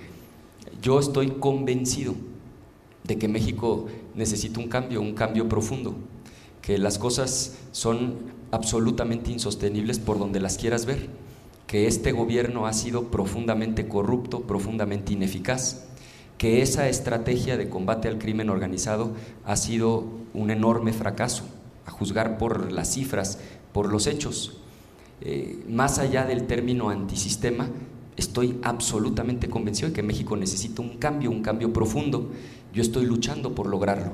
Yo 0.82 0.99
estoy 0.99 1.29
convencido 1.38 2.17
de 3.05 3.17
que 3.17 3.29
México 3.29 3.87
necesita 4.17 4.58
un 4.58 4.67
cambio, 4.67 5.00
un 5.00 5.14
cambio 5.14 5.49
profundo, 5.49 5.94
que 6.62 6.78
las 6.78 6.98
cosas 6.98 7.56
son 7.72 8.32
absolutamente 8.50 9.30
insostenibles 9.30 9.98
por 9.98 10.18
donde 10.18 10.40
las 10.40 10.56
quieras 10.56 10.86
ver, 10.86 11.08
que 11.66 11.86
este 11.86 12.12
gobierno 12.12 12.66
ha 12.66 12.72
sido 12.72 13.04
profundamente 13.04 13.88
corrupto, 13.88 14.42
profundamente 14.42 15.12
ineficaz 15.12 15.84
que 16.40 16.62
esa 16.62 16.88
estrategia 16.88 17.58
de 17.58 17.68
combate 17.68 18.08
al 18.08 18.16
crimen 18.16 18.48
organizado 18.48 19.12
ha 19.44 19.56
sido 19.56 20.06
un 20.32 20.50
enorme 20.50 20.94
fracaso, 20.94 21.44
a 21.84 21.90
juzgar 21.90 22.38
por 22.38 22.72
las 22.72 22.94
cifras, 22.94 23.38
por 23.74 23.92
los 23.92 24.06
hechos. 24.06 24.56
Eh, 25.20 25.62
más 25.68 25.98
allá 25.98 26.24
del 26.24 26.46
término 26.46 26.88
antisistema, 26.88 27.68
estoy 28.16 28.58
absolutamente 28.62 29.50
convencido 29.50 29.88
de 29.88 29.94
que 29.94 30.02
México 30.02 30.34
necesita 30.34 30.80
un 30.80 30.96
cambio, 30.96 31.30
un 31.30 31.42
cambio 31.42 31.74
profundo. 31.74 32.30
Yo 32.72 32.80
estoy 32.80 33.04
luchando 33.04 33.54
por 33.54 33.66
lograrlo. 33.66 34.12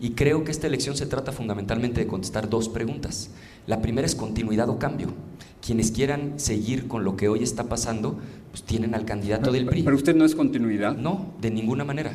Y 0.00 0.12
creo 0.12 0.44
que 0.44 0.50
esta 0.50 0.66
elección 0.66 0.96
se 0.96 1.04
trata 1.04 1.30
fundamentalmente 1.30 2.00
de 2.00 2.06
contestar 2.06 2.48
dos 2.48 2.70
preguntas. 2.70 3.30
La 3.66 3.82
primera 3.82 4.06
es 4.06 4.14
continuidad 4.14 4.70
o 4.70 4.78
cambio. 4.78 5.08
Quienes 5.64 5.90
quieran 5.92 6.40
seguir 6.40 6.88
con 6.88 7.04
lo 7.04 7.16
que 7.16 7.28
hoy 7.28 7.42
está 7.42 7.64
pasando, 7.64 8.18
pues 8.50 8.62
tienen 8.62 8.94
al 8.94 9.04
candidato 9.04 9.52
del 9.52 9.66
PRI. 9.66 9.82
Pero 9.82 9.96
usted 9.96 10.16
no 10.16 10.24
es 10.24 10.34
continuidad. 10.34 10.96
No, 10.96 11.34
de 11.42 11.50
ninguna 11.50 11.84
manera. 11.84 12.12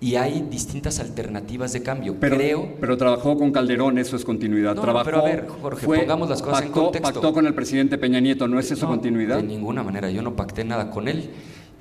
Y 0.00 0.14
hay 0.16 0.46
distintas 0.50 0.98
alternativas 0.98 1.74
de 1.74 1.82
cambio. 1.82 2.16
Pero, 2.18 2.36
Creo. 2.36 2.74
Pero 2.80 2.96
trabajó 2.96 3.36
con 3.36 3.52
Calderón, 3.52 3.98
eso 3.98 4.16
es 4.16 4.24
continuidad. 4.24 4.74
No, 4.74 4.80
trabajó, 4.80 5.04
pero 5.04 5.18
a 5.20 5.24
ver, 5.24 5.46
Jorge, 5.46 5.86
pongamos 5.86 6.30
las 6.30 6.40
cosas 6.40 6.62
en 6.64 6.72
contexto. 6.72 7.12
Pactó 7.14 7.34
con 7.34 7.46
el 7.46 7.54
presidente 7.54 7.98
Peña 7.98 8.20
Nieto, 8.20 8.48
¿no 8.48 8.58
es 8.58 8.70
eso 8.70 8.86
continuidad? 8.86 9.36
De 9.38 9.42
ninguna 9.42 9.82
manera, 9.82 10.10
yo 10.10 10.22
no 10.22 10.36
pacté 10.36 10.64
nada 10.64 10.90
con 10.90 11.06
él. 11.08 11.30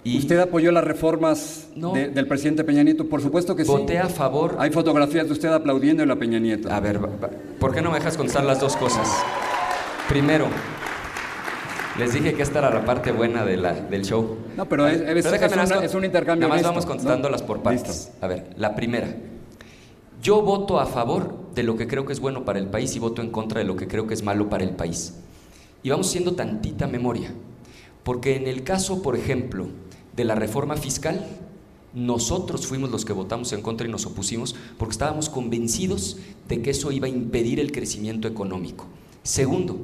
Y 0.05 0.19
¿Usted 0.19 0.37
apoyó 0.37 0.71
las 0.71 0.83
reformas 0.83 1.67
del 1.75 2.27
presidente 2.27 2.63
Peña 2.63 2.83
Nieto? 2.83 3.09
Por 3.09 3.23
supuesto 3.23 3.55
que 3.55 3.65
sí. 3.65 3.71
Voté 3.71 3.97
a 3.97 4.07
favor. 4.07 4.55
Hay 4.59 4.69
fotografías 4.69 5.25
de 5.25 5.33
usted 5.33 5.49
aplaudiendo 5.49 6.03
a 6.03 6.15
Peña 6.15 6.37
Nieto. 6.37 6.71
A 6.71 6.79
ver, 6.79 6.99
¿por 7.59 7.73
qué 7.73 7.81
no 7.81 7.89
me 7.89 7.97
dejas 7.97 8.15
contestar 8.15 8.45
las 8.45 8.59
dos 8.59 8.77
cosas? 8.77 9.09
Primero, 10.07 10.45
les 11.97 12.13
dije 12.13 12.35
que 12.35 12.43
esta 12.43 12.59
era 12.59 12.69
la 12.69 12.85
parte 12.85 13.11
buena 13.11 13.43
de 13.43 13.57
la, 13.57 13.73
del 13.73 14.05
show. 14.05 14.37
No, 14.55 14.69
pero, 14.69 14.87
es, 14.87 15.01
es, 15.01 15.95
un 15.95 16.05
intercambio. 16.05 16.49
Nada 16.49 16.61
más 16.61 16.63
vamos 16.63 16.85
contestándolas 16.85 17.41
por 17.41 17.63
partes. 17.63 18.11
A 18.21 18.27
ver, 18.27 18.51
la 18.57 18.75
primera. 18.75 19.07
Yo 20.21 20.43
voto 20.43 20.79
a 20.79 20.85
favor 20.85 21.51
de 21.55 21.63
lo 21.63 21.75
que 21.77 21.87
creo 21.87 22.05
que 22.05 22.13
es 22.13 22.19
bueno 22.19 22.45
para 22.45 22.59
el 22.59 22.67
país 22.67 22.95
y 22.95 22.99
voto 22.99 23.23
en 23.23 23.31
contra 23.31 23.57
de 23.57 23.65
lo 23.65 23.75
que 23.75 23.87
creo 23.87 24.05
que 24.05 24.13
es 24.13 24.21
malo 24.21 24.49
para 24.49 24.63
el 24.63 24.75
país. 24.75 25.15
Y 25.81 25.89
vamos 25.89 26.05
siendo 26.05 26.35
tantita 26.35 26.85
memoria. 26.85 27.31
Porque 28.03 28.35
en 28.35 28.45
el 28.45 28.63
caso, 28.63 29.01
por 29.01 29.15
ejemplo, 29.15 29.67
de 30.15 30.23
la 30.23 30.35
reforma 30.35 30.77
fiscal, 30.77 31.25
nosotros 31.93 32.67
fuimos 32.67 32.91
los 32.91 33.05
que 33.05 33.13
votamos 33.13 33.53
en 33.53 33.61
contra 33.61 33.87
y 33.87 33.91
nos 33.91 34.05
opusimos 34.05 34.55
porque 34.77 34.91
estábamos 34.91 35.29
convencidos 35.29 36.17
de 36.49 36.61
que 36.61 36.71
eso 36.71 36.91
iba 36.91 37.07
a 37.07 37.09
impedir 37.09 37.59
el 37.59 37.71
crecimiento 37.71 38.27
económico. 38.27 38.85
Segundo, 39.23 39.79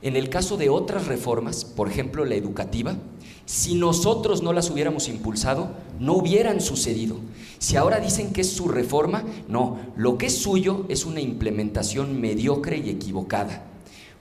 en 0.00 0.16
el 0.16 0.30
caso 0.30 0.56
de 0.56 0.70
otras 0.70 1.06
reformas, 1.06 1.64
por 1.64 1.88
ejemplo 1.88 2.24
la 2.24 2.34
educativa, 2.34 2.96
si 3.44 3.74
nosotros 3.74 4.42
no 4.42 4.52
las 4.52 4.70
hubiéramos 4.70 5.08
impulsado, 5.08 5.72
no 6.00 6.14
hubieran 6.14 6.60
sucedido. 6.60 7.16
Si 7.58 7.76
ahora 7.76 8.00
dicen 8.00 8.32
que 8.32 8.40
es 8.40 8.50
su 8.50 8.68
reforma, 8.68 9.24
no, 9.46 9.78
lo 9.94 10.16
que 10.16 10.26
es 10.26 10.38
suyo 10.38 10.86
es 10.88 11.04
una 11.04 11.20
implementación 11.20 12.20
mediocre 12.20 12.78
y 12.78 12.88
equivocada. 12.88 13.66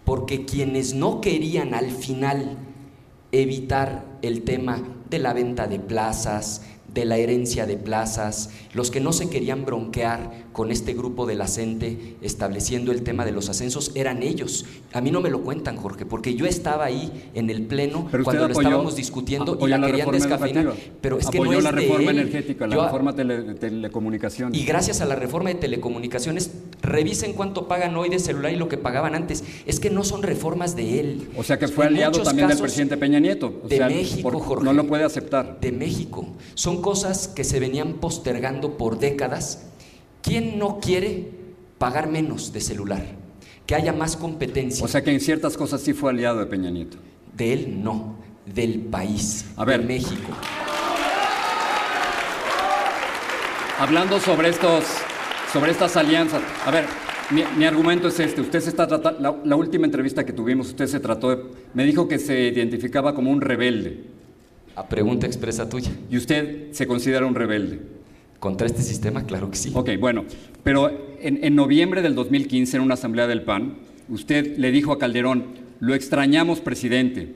Porque 0.03 0.45
quienes 0.45 0.93
no 0.93 1.21
querían 1.21 1.73
al 1.73 1.91
final 1.91 2.57
evitar 3.31 4.03
el 4.21 4.43
tema 4.43 4.81
de 5.09 5.19
la 5.19 5.33
venta 5.33 5.67
de 5.67 5.79
plazas, 5.79 6.63
de 6.93 7.05
la 7.05 7.17
herencia 7.17 7.65
de 7.65 7.77
plazas, 7.77 8.49
los 8.73 8.91
que 8.91 8.99
no 8.99 9.13
se 9.13 9.29
querían 9.29 9.65
bronquear 9.65 10.41
con 10.51 10.71
este 10.71 10.93
grupo 10.93 11.25
de 11.25 11.35
la 11.35 11.47
CENTE 11.47 12.17
estableciendo 12.21 12.91
el 12.91 13.03
tema 13.03 13.25
de 13.25 13.31
los 13.31 13.49
ascensos, 13.49 13.91
eran 13.95 14.23
ellos. 14.23 14.65
A 14.91 15.01
mí 15.01 15.11
no 15.11 15.21
me 15.21 15.29
lo 15.29 15.41
cuentan, 15.41 15.77
Jorge, 15.77 16.05
porque 16.05 16.35
yo 16.35 16.45
estaba 16.45 16.85
ahí 16.85 17.29
en 17.33 17.49
el 17.49 17.63
pleno 17.63 18.09
cuando 18.23 18.47
lo 18.47 18.53
estábamos 18.53 18.95
discutiendo 18.95 19.57
y 19.61 19.67
la, 19.67 19.85
querían 19.85 20.11
descafeinar. 20.11 20.73
Pero 20.99 21.17
es 21.17 21.27
que 21.27 21.39
no 21.39 21.53
es 21.53 21.63
la 21.63 21.71
reforma 21.71 22.11
energética, 22.11 22.67
la 22.67 22.85
reforma 22.85 23.13
de 23.13 23.55
telecomunicaciones. 23.55 24.59
Y 24.59 24.65
gracias 24.65 25.01
a 25.01 25.05
la 25.05 25.15
reforma 25.15 25.49
de 25.49 25.55
telecomunicaciones, 25.55 26.51
revisen 26.81 27.33
cuánto 27.33 27.67
pagan 27.67 27.95
hoy 27.95 28.09
de 28.09 28.19
celular 28.19 28.51
y 28.51 28.57
lo 28.57 28.67
que 28.67 28.77
pagaban 28.77 29.15
antes. 29.15 29.43
Es 29.65 29.79
que 29.79 29.89
no 29.89 30.03
son 30.03 30.23
reformas 30.23 30.75
de 30.75 30.99
él. 30.99 31.29
O 31.37 31.43
sea 31.43 31.57
que 31.57 31.67
fue 31.67 31.85
aliado 31.85 32.21
también 32.21 32.49
del 32.49 32.57
presidente 32.57 32.97
Peña 32.97 33.19
Nieto. 33.19 33.61
de 33.67 33.79
México, 33.85 34.39
Jorge. 34.39 34.65
No 34.65 34.73
lo 34.73 34.85
puede 34.85 35.05
aceptar. 35.05 35.59
De 35.61 35.71
México. 35.71 36.27
Son 36.55 36.80
cosas 36.81 37.27
que 37.27 37.43
se 37.43 37.59
venían 37.59 37.93
postergando 37.93 38.77
por 38.77 38.99
décadas. 38.99 39.67
¿Quién 40.21 40.59
no 40.59 40.79
quiere 40.79 41.29
pagar 41.77 42.09
menos 42.09 42.53
de 42.53 42.61
celular? 42.61 43.03
Que 43.65 43.75
haya 43.75 43.93
más 43.93 44.17
competencia. 44.17 44.83
O 44.83 44.87
sea 44.87 45.03
que 45.03 45.11
en 45.11 45.19
ciertas 45.19 45.57
cosas 45.57 45.81
sí 45.81 45.93
fue 45.93 46.11
aliado 46.11 46.39
de 46.39 46.45
Peña 46.45 46.69
Nieto. 46.69 46.97
De 47.35 47.53
él 47.53 47.83
no, 47.83 48.15
del 48.45 48.79
país, 48.79 49.45
A 49.55 49.65
ver. 49.65 49.81
de 49.81 49.87
México. 49.87 50.31
Hablando 53.79 54.19
sobre 54.19 54.49
estos, 54.49 54.83
sobre 55.51 55.71
estas 55.71 55.95
alianzas. 55.97 56.41
A 56.65 56.71
ver, 56.71 56.85
mi, 57.31 57.43
mi 57.57 57.65
argumento 57.65 58.09
es 58.09 58.19
este. 58.19 58.41
Usted 58.41 58.59
se 58.59 58.69
está 58.69 58.87
tratando, 58.87 59.19
la, 59.19 59.35
la 59.43 59.55
última 59.55 59.85
entrevista 59.85 60.23
que 60.23 60.33
tuvimos, 60.33 60.67
usted 60.67 60.85
se 60.85 60.99
trató 60.99 61.29
de, 61.29 61.43
me 61.73 61.83
dijo 61.85 62.07
que 62.07 62.19
se 62.19 62.39
identificaba 62.49 63.15
como 63.15 63.31
un 63.31 63.41
rebelde. 63.41 64.10
A 64.75 64.87
pregunta 64.87 65.27
expresa 65.27 65.69
tuya. 65.69 65.91
Y 66.09 66.17
usted 66.17 66.71
se 66.71 66.87
considera 66.87 67.25
un 67.25 67.35
rebelde. 67.35 67.79
¿Contra 68.39 68.67
este 68.67 68.81
sistema? 68.81 69.25
Claro 69.25 69.51
que 69.51 69.57
sí. 69.57 69.71
Ok, 69.73 69.91
bueno, 69.99 70.25
pero 70.63 70.89
en, 71.19 71.43
en 71.43 71.55
noviembre 71.55 72.01
del 72.01 72.15
2015, 72.15 72.77
en 72.77 72.83
una 72.83 72.95
asamblea 72.95 73.27
del 73.27 73.43
PAN, 73.43 73.75
usted 74.09 74.57
le 74.57 74.71
dijo 74.71 74.91
a 74.91 74.97
Calderón, 74.99 75.45
lo 75.79 75.93
extrañamos, 75.93 76.59
presidente. 76.61 77.33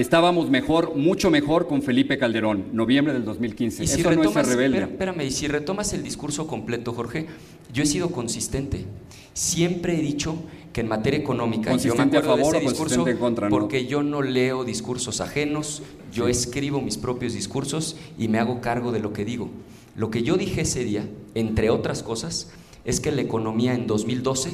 Estábamos 0.00 0.48
mejor, 0.48 0.96
mucho 0.96 1.30
mejor 1.30 1.68
con 1.68 1.82
Felipe 1.82 2.16
Calderón, 2.16 2.64
noviembre 2.72 3.12
del 3.12 3.22
2015. 3.22 3.84
Y 3.84 3.86
si 3.86 4.00
Eso 4.00 4.04
no 4.04 4.10
es 4.12 4.16
retomas, 4.16 4.46
ser 4.46 4.56
rebelde. 4.56 4.82
espérame, 4.84 5.20
y 5.26 5.30
si 5.30 5.46
retomas 5.46 5.92
el 5.92 6.02
discurso 6.02 6.46
completo, 6.46 6.94
Jorge, 6.94 7.26
yo 7.70 7.82
he 7.82 7.86
sido 7.86 8.10
consistente. 8.10 8.86
Siempre 9.34 9.98
he 9.98 10.00
dicho 10.00 10.36
que 10.72 10.80
en 10.80 10.88
materia 10.88 11.20
económica, 11.20 11.70
yo 11.76 11.76
me 11.76 11.82
¿Consistente 11.82 12.16
a 12.16 12.20
acuerdo 12.20 12.36
de 12.36 12.42
favor 12.42 12.56
ese 12.56 12.68
discurso 12.70 13.08
en 13.08 13.16
contra, 13.18 13.50
no? 13.50 13.58
porque 13.58 13.86
yo 13.86 14.02
no 14.02 14.22
leo 14.22 14.64
discursos 14.64 15.20
ajenos, 15.20 15.82
yo 16.14 16.28
escribo 16.28 16.80
mis 16.80 16.96
propios 16.96 17.34
discursos 17.34 17.96
y 18.18 18.28
me 18.28 18.38
hago 18.38 18.62
cargo 18.62 18.92
de 18.92 19.00
lo 19.00 19.12
que 19.12 19.26
digo. 19.26 19.50
Lo 19.96 20.10
que 20.10 20.22
yo 20.22 20.38
dije 20.38 20.62
ese 20.62 20.82
día, 20.82 21.06
entre 21.34 21.68
otras 21.68 22.02
cosas, 22.02 22.50
es 22.86 23.00
que 23.00 23.12
la 23.12 23.20
economía 23.20 23.74
en 23.74 23.86
2012 23.86 24.50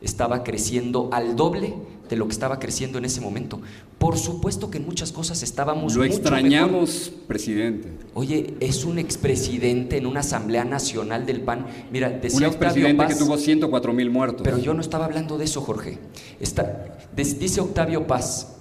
estaba 0.00 0.42
creciendo 0.42 1.10
al 1.12 1.36
doble 1.36 1.74
de 2.08 2.16
lo 2.16 2.26
que 2.26 2.32
estaba 2.32 2.58
creciendo 2.58 2.98
en 2.98 3.04
ese 3.04 3.20
momento. 3.20 3.60
Por 3.98 4.18
supuesto 4.18 4.70
que 4.70 4.78
en 4.78 4.86
muchas 4.86 5.12
cosas 5.12 5.42
estábamos 5.42 5.94
Lo 5.94 6.02
mucho 6.02 6.14
mejor. 6.14 6.20
extrañamos, 6.20 7.12
presidente. 7.26 7.88
Oye, 8.14 8.54
es 8.60 8.84
un 8.84 8.98
expresidente 8.98 9.96
en 9.96 10.06
una 10.06 10.20
asamblea 10.20 10.64
nacional 10.64 11.26
del 11.26 11.40
PAN. 11.40 11.66
Mira, 11.90 12.08
Un 12.08 12.20
decía 12.20 12.48
Octavio 12.48 12.48
expresidente 12.48 13.06
que 13.06 13.14
Paz, 13.14 13.18
tuvo 13.18 13.36
104 13.38 13.92
mil 13.92 14.10
muertos. 14.10 14.42
pero 14.44 14.58
yo 14.58 14.74
no 14.74 14.80
estaba 14.80 15.04
hablando 15.04 15.38
de 15.38 15.44
eso, 15.44 15.60
Jorge. 15.60 15.98
Está, 16.40 16.96
dice 17.14 17.60
Octavio 17.60 18.06
Paz 18.06 18.52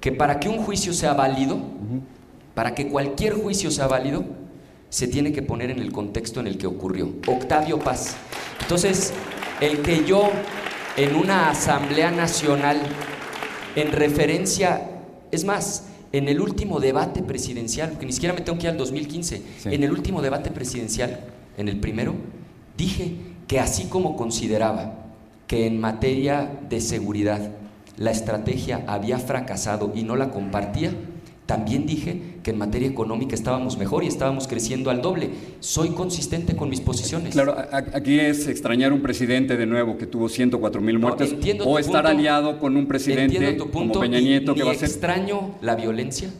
que 0.00 0.10
para 0.12 0.40
que 0.40 0.48
un 0.48 0.58
juicio 0.58 0.92
sea 0.92 1.14
válido, 1.14 1.58
para 2.54 2.74
que 2.74 2.88
cualquier 2.88 3.34
juicio 3.34 3.70
sea 3.70 3.86
válido, 3.86 4.24
se 4.88 5.06
tiene 5.06 5.32
que 5.32 5.42
poner 5.42 5.70
en 5.70 5.78
el 5.78 5.92
contexto 5.92 6.40
en 6.40 6.46
el 6.48 6.58
que 6.58 6.66
ocurrió. 6.66 7.12
Octavio 7.26 7.78
Paz. 7.78 8.16
Entonces, 8.60 9.12
el 9.60 9.78
que 9.78 10.04
yo 10.04 10.28
en 10.96 11.16
una 11.16 11.50
asamblea 11.50 12.10
nacional, 12.10 12.80
en 13.76 13.92
referencia, 13.92 14.82
es 15.30 15.44
más, 15.44 15.84
en 16.12 16.28
el 16.28 16.40
último 16.40 16.80
debate 16.80 17.22
presidencial, 17.22 17.98
que 17.98 18.04
ni 18.06 18.12
siquiera 18.12 18.34
me 18.34 18.42
tengo 18.42 18.58
que 18.58 18.66
ir 18.66 18.70
al 18.70 18.76
2015, 18.78 19.42
Sí. 19.58 19.68
en 19.74 19.82
el 19.82 19.90
último 19.92 20.20
debate 20.20 20.50
presidencial, 20.50 21.20
en 21.56 21.68
el 21.68 21.78
primero, 21.80 22.14
dije 22.76 23.16
que 23.48 23.60
así 23.60 23.84
como 23.84 24.16
consideraba 24.16 24.94
que 25.46 25.66
en 25.66 25.80
materia 25.80 26.50
de 26.68 26.80
seguridad 26.80 27.50
la 27.96 28.10
estrategia 28.10 28.84
había 28.86 29.18
fracasado 29.18 29.92
y 29.94 30.02
no 30.02 30.16
la 30.16 30.30
compartía, 30.30 30.92
también 31.46 31.86
dije 31.86 32.31
que 32.42 32.50
en 32.50 32.58
materia 32.58 32.88
económica 32.88 33.34
estábamos 33.34 33.78
mejor 33.78 34.04
y 34.04 34.08
estábamos 34.08 34.48
creciendo 34.48 34.90
al 34.90 35.00
doble. 35.02 35.30
Soy 35.60 35.90
consistente 35.90 36.56
con 36.56 36.68
mis 36.68 36.80
posiciones. 36.80 37.32
Claro, 37.32 37.56
aquí 37.70 38.18
es 38.18 38.48
extrañar 38.48 38.92
un 38.92 39.00
presidente 39.00 39.56
de 39.56 39.66
nuevo 39.66 39.96
que 39.96 40.06
tuvo 40.06 40.28
104 40.28 40.80
mil 40.80 40.94
No, 40.94 41.00
muertos 41.00 41.32
entiendo 41.32 41.64
o 41.64 41.78
estar 41.78 42.04
punto. 42.04 42.18
aliado 42.18 42.58
con 42.58 42.76
un 42.76 42.86
presidente 42.86 43.52
tu 43.52 43.70
punto 43.70 43.94
como 43.94 44.00
Peña 44.00 44.18
y 44.20 44.24
Nieto 44.24 44.54
que 44.54 44.62
va 44.62 44.72
a 44.72 44.74
ser... 44.74 44.88
extraño 44.88 45.54
la 45.60 45.74
violencia. 45.76 46.30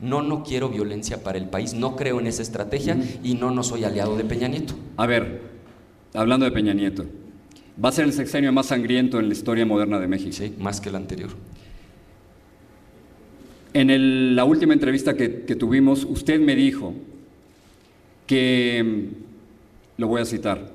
No, 0.00 0.22
no 0.22 0.42
quiero 0.44 0.70
violencia 0.70 1.22
para 1.22 1.36
el 1.36 1.48
país, 1.48 1.74
no 1.74 1.94
creo 1.94 2.20
en 2.20 2.26
esa 2.26 2.40
estrategia 2.40 2.98
y 3.22 3.34
no, 3.34 3.50
no 3.50 3.62
soy 3.62 3.84
aliado 3.84 4.16
de 4.16 4.24
Peña 4.24 4.48
Nieto. 4.48 4.74
A 4.96 5.06
ver, 5.06 5.42
hablando 6.14 6.46
de 6.46 6.52
Peña 6.52 6.72
Nieto, 6.72 7.04
va 7.82 7.90
a 7.90 7.92
ser 7.92 8.06
el 8.06 8.14
sexenio 8.14 8.50
más 8.50 8.66
sangriento 8.66 9.20
en 9.20 9.28
la 9.28 9.34
historia 9.34 9.66
moderna 9.66 10.00
de 10.00 10.08
México. 10.08 10.32
Sí, 10.32 10.54
más 10.58 10.80
que 10.80 10.88
el 10.88 10.96
anterior. 10.96 11.30
En 13.72 13.90
el- 13.90 14.34
la 14.34 14.44
última 14.44 14.74
entrevista 14.74 15.14
que, 15.14 15.42
que 15.42 15.54
tuvimos, 15.56 16.04
usted 16.04 16.40
me 16.40 16.56
dijo 16.56 16.94
que, 18.26 19.08
lo 19.96 20.08
voy 20.08 20.20
a 20.20 20.24
citar, 20.24 20.70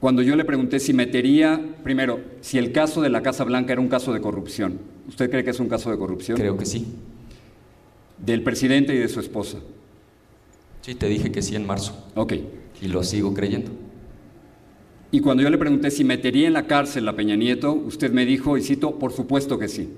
cuando 0.00 0.22
yo 0.22 0.36
le 0.36 0.44
pregunté 0.44 0.78
si 0.78 0.92
metería, 0.92 1.60
primero, 1.82 2.20
si 2.40 2.58
el 2.58 2.70
caso 2.70 3.00
de 3.00 3.08
la 3.08 3.22
Casa 3.22 3.44
Blanca 3.44 3.72
era 3.72 3.80
un 3.80 3.88
caso 3.88 4.12
de 4.12 4.20
corrupción. 4.20 4.78
¿Usted 5.08 5.30
cree 5.30 5.42
que 5.42 5.50
es 5.50 5.58
un 5.60 5.68
caso 5.68 5.90
de 5.90 5.98
corrupción? 5.98 6.36
Creo 6.38 6.56
que 6.56 6.66
sí. 6.66 6.86
Del 8.18 8.42
presidente 8.42 8.94
y 8.94 8.98
de 8.98 9.08
su 9.08 9.20
esposa. 9.20 9.58
Sí, 10.82 10.94
te 10.94 11.08
dije 11.08 11.32
que 11.32 11.42
sí 11.42 11.56
en 11.56 11.66
marzo 11.66 12.06
Ok. 12.14 12.34
y 12.80 12.88
lo 12.88 13.02
sigo 13.02 13.34
creyendo. 13.34 13.70
Y 15.10 15.20
cuando 15.20 15.42
yo 15.42 15.50
le 15.50 15.58
pregunté 15.58 15.90
si 15.90 16.04
metería 16.04 16.46
en 16.46 16.52
la 16.52 16.66
cárcel 16.66 17.08
a 17.08 17.16
Peña 17.16 17.34
Nieto, 17.36 17.72
usted 17.72 18.12
me 18.12 18.26
dijo, 18.26 18.56
y 18.58 18.62
cito, 18.62 18.98
por 18.98 19.12
supuesto 19.12 19.58
que 19.58 19.68
sí. 19.68 19.88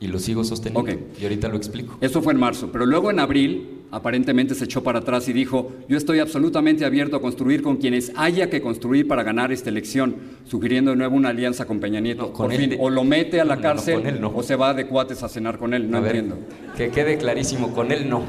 Y 0.00 0.06
lo 0.06 0.18
sigo 0.20 0.44
sosteniendo. 0.44 0.80
Ok. 0.80 0.98
Y 1.20 1.24
ahorita 1.24 1.48
lo 1.48 1.56
explico. 1.56 1.98
Eso 2.00 2.22
fue 2.22 2.32
en 2.32 2.38
marzo, 2.38 2.70
pero 2.72 2.86
luego 2.86 3.10
en 3.10 3.18
abril 3.18 3.68
aparentemente 3.90 4.54
se 4.54 4.64
echó 4.66 4.82
para 4.82 5.00
atrás 5.00 5.28
y 5.28 5.32
dijo, 5.32 5.72
yo 5.88 5.96
estoy 5.96 6.18
absolutamente 6.20 6.84
abierto 6.84 7.16
a 7.16 7.20
construir 7.20 7.62
con 7.62 7.78
quienes 7.78 8.12
haya 8.16 8.48
que 8.48 8.60
construir 8.60 9.08
para 9.08 9.22
ganar 9.24 9.50
esta 9.50 9.70
elección, 9.70 10.14
sugiriendo 10.44 10.90
de 10.92 10.98
nuevo 10.98 11.16
una 11.16 11.30
alianza 11.30 11.64
con 11.66 11.80
Peña 11.80 11.98
Nieto. 11.98 12.22
No, 12.26 12.32
con 12.32 12.46
Por 12.48 12.56
fin, 12.56 12.70
de- 12.70 12.76
o 12.78 12.90
lo 12.90 13.02
mete 13.02 13.40
a 13.40 13.44
la 13.44 13.56
No, 13.56 13.62
no, 13.62 13.68
no, 13.68 13.74
cárcel 13.74 14.06
él 14.06 14.20
o 14.24 14.42
se 14.42 14.54
va 14.56 14.72
de 14.74 14.86
cuates 14.86 15.22
a 15.22 15.28
cenar 15.28 15.58
con 15.58 15.74
él, 15.74 15.90
no 15.90 15.96
A 15.96 16.00
ver, 16.00 16.16
entiendo. 16.16 16.46
Que 16.76 16.90
quede 16.90 17.16
clarísimo, 17.18 17.72
con 17.74 17.90
él 17.90 18.08
no. 18.08 18.22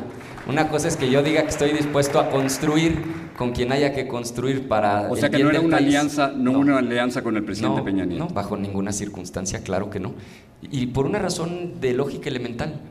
Una 0.48 0.70
cosa 0.70 0.88
es 0.88 0.96
que 0.98 1.12
yo 1.12 1.22
diga 1.22 1.44
que 1.44 1.50
estoy 1.50 1.72
dispuesto 1.72 2.20
a 2.20 2.30
construir 2.32 2.94
con 3.40 3.54
quien 3.54 3.72
haya 3.72 3.94
que 3.94 4.06
construir 4.06 4.68
para. 4.68 5.10
O 5.10 5.14
el 5.14 5.22
sea 5.22 5.30
que 5.30 5.38
bien 5.38 5.48
no 5.48 5.52
era 5.52 5.62
una 5.62 5.78
país. 5.78 5.88
alianza, 5.88 6.34
no, 6.36 6.60
una 6.60 6.78
alianza 6.78 7.24
con 7.24 7.38
el 7.38 7.46
presidente 7.46 7.78
No, 7.78 7.86
Peña 7.86 8.04
Nieto. 8.04 8.26
No, 8.26 8.30
bajo 8.34 8.58
ninguna 8.58 8.92
circunstancia, 8.92 9.64
claro 9.64 9.90
que 9.90 10.02
no. 10.02 10.12
Y 10.62 10.88
por 10.88 11.06
una 11.06 11.20
razón 11.20 11.80
de 11.80 11.94
lógica 11.94 12.28
elemental, 12.28 12.82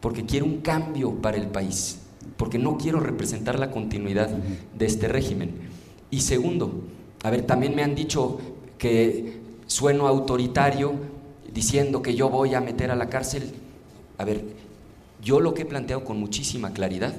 porque 0.00 0.26
quiero 0.26 0.44
un 0.44 0.60
cambio 0.60 1.14
para 1.22 1.38
el 1.38 1.46
país, 1.46 2.00
porque 2.36 2.58
no 2.58 2.76
quiero 2.76 3.00
representar 3.00 3.58
la 3.58 3.70
continuidad 3.70 4.28
de 4.28 4.84
este 4.84 5.08
régimen. 5.08 5.52
Y 6.10 6.20
segundo, 6.20 6.84
a 7.22 7.30
ver, 7.30 7.46
también 7.46 7.74
me 7.74 7.82
han 7.82 7.94
dicho 7.94 8.38
que 8.76 9.40
sueno 9.66 10.08
autoritario 10.08 10.92
diciendo 11.54 12.02
que 12.02 12.14
yo 12.14 12.28
voy 12.28 12.52
a 12.52 12.60
meter 12.60 12.90
a 12.90 12.96
la 12.96 13.08
cárcel. 13.08 13.44
A 14.18 14.26
ver, 14.26 14.44
yo 15.22 15.40
lo 15.40 15.54
que 15.54 15.62
he 15.62 15.66
planteado 15.66 16.04
con 16.04 16.20
muchísima 16.20 16.74
claridad 16.74 17.14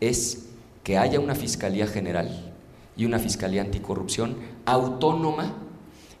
es 0.00 0.48
que 0.82 0.98
haya 0.98 1.20
una 1.20 1.34
Fiscalía 1.34 1.86
General 1.86 2.52
y 2.96 3.04
una 3.04 3.18
Fiscalía 3.18 3.62
Anticorrupción 3.62 4.36
autónoma, 4.66 5.54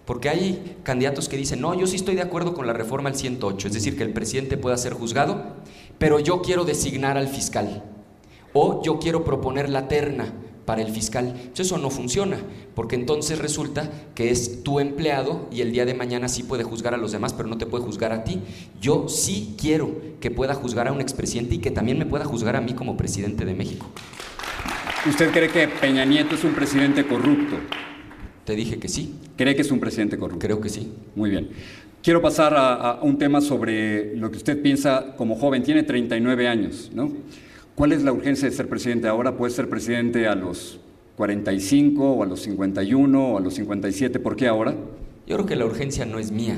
porque 0.04 0.28
hay 0.28 0.78
candidatos 0.82 1.28
que 1.28 1.36
dicen, 1.36 1.60
no, 1.60 1.74
yo 1.74 1.86
sí 1.86 1.96
estoy 1.96 2.14
de 2.14 2.22
acuerdo 2.22 2.54
con 2.54 2.66
la 2.66 2.72
reforma 2.72 3.08
al 3.08 3.16
108, 3.16 3.68
es 3.68 3.74
decir, 3.74 3.96
que 3.96 4.02
el 4.02 4.12
presidente 4.12 4.56
pueda 4.56 4.76
ser 4.76 4.94
juzgado, 4.94 5.42
pero 5.98 6.18
yo 6.18 6.42
quiero 6.42 6.64
designar 6.64 7.16
al 7.16 7.28
fiscal, 7.28 7.84
o 8.52 8.82
yo 8.82 8.98
quiero 8.98 9.24
proponer 9.24 9.68
la 9.68 9.88
terna 9.88 10.32
para 10.64 10.82
el 10.82 10.92
fiscal. 10.92 11.50
Eso 11.56 11.78
no 11.78 11.90
funciona, 11.90 12.38
porque 12.74 12.94
entonces 12.94 13.38
resulta 13.38 13.90
que 14.14 14.30
es 14.30 14.62
tu 14.62 14.80
empleado 14.80 15.48
y 15.50 15.60
el 15.60 15.72
día 15.72 15.84
de 15.84 15.94
mañana 15.94 16.28
sí 16.28 16.42
puede 16.42 16.64
juzgar 16.64 16.94
a 16.94 16.98
los 16.98 17.12
demás, 17.12 17.32
pero 17.32 17.48
no 17.48 17.58
te 17.58 17.66
puede 17.66 17.84
juzgar 17.84 18.12
a 18.12 18.24
ti. 18.24 18.40
Yo 18.80 19.08
sí 19.08 19.54
quiero 19.60 19.90
que 20.20 20.30
pueda 20.30 20.54
juzgar 20.54 20.88
a 20.88 20.92
un 20.92 21.00
expresidente 21.00 21.56
y 21.56 21.58
que 21.58 21.70
también 21.70 21.98
me 21.98 22.06
pueda 22.06 22.24
juzgar 22.24 22.56
a 22.56 22.60
mí 22.60 22.74
como 22.74 22.96
presidente 22.96 23.44
de 23.44 23.54
México. 23.54 23.86
¿Usted 25.08 25.30
cree 25.30 25.48
que 25.48 25.66
Peña 25.68 26.04
Nieto 26.04 26.34
es 26.34 26.44
un 26.44 26.52
presidente 26.52 27.04
corrupto? 27.04 27.56
Te 28.44 28.54
dije 28.54 28.78
que 28.78 28.88
sí, 28.88 29.14
¿Cree 29.36 29.54
que 29.56 29.62
es 29.62 29.70
un 29.70 29.80
presidente 29.80 30.18
corrupto? 30.18 30.40
creo 30.46 30.60
que 30.60 30.68
sí. 30.68 30.92
Muy 31.16 31.30
bien. 31.30 31.50
Quiero 32.02 32.20
pasar 32.20 32.54
a, 32.54 32.74
a 32.74 33.02
un 33.02 33.16
tema 33.18 33.40
sobre 33.40 34.16
lo 34.16 34.30
que 34.30 34.36
usted 34.36 34.60
piensa 34.60 35.14
como 35.16 35.36
joven. 35.36 35.62
Tiene 35.62 35.82
39 35.84 36.48
años, 36.48 36.90
¿no? 36.94 37.12
¿Cuál 37.74 37.92
es 37.92 38.02
la 38.02 38.12
urgencia 38.12 38.48
de 38.48 38.54
ser 38.54 38.68
presidente 38.68 39.08
ahora? 39.08 39.36
¿Puede 39.36 39.52
ser 39.52 39.68
presidente 39.68 40.26
a 40.26 40.34
los 40.34 40.80
45 41.16 42.12
o 42.12 42.22
a 42.22 42.26
los 42.26 42.40
51 42.42 43.28
o 43.28 43.38
a 43.38 43.40
los 43.40 43.54
57? 43.54 44.18
¿Por 44.18 44.36
qué 44.36 44.48
ahora? 44.48 44.74
Yo 45.26 45.36
creo 45.36 45.46
que 45.46 45.56
la 45.56 45.64
urgencia 45.64 46.04
no 46.04 46.18
es 46.18 46.32
mía, 46.32 46.56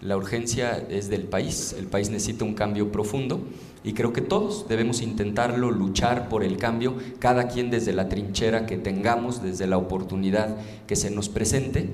la 0.00 0.16
urgencia 0.16 0.86
es 0.88 1.08
del 1.10 1.24
país. 1.24 1.74
El 1.78 1.86
país 1.86 2.10
necesita 2.10 2.44
un 2.44 2.54
cambio 2.54 2.90
profundo 2.90 3.40
y 3.84 3.92
creo 3.92 4.12
que 4.12 4.20
todos 4.20 4.66
debemos 4.68 5.02
intentarlo, 5.02 5.70
luchar 5.70 6.28
por 6.28 6.42
el 6.42 6.56
cambio, 6.56 6.94
cada 7.18 7.48
quien 7.48 7.70
desde 7.70 7.92
la 7.92 8.08
trinchera 8.08 8.66
que 8.66 8.78
tengamos, 8.78 9.42
desde 9.42 9.66
la 9.66 9.78
oportunidad 9.78 10.56
que 10.86 10.96
se 10.96 11.10
nos 11.10 11.28
presente. 11.28 11.90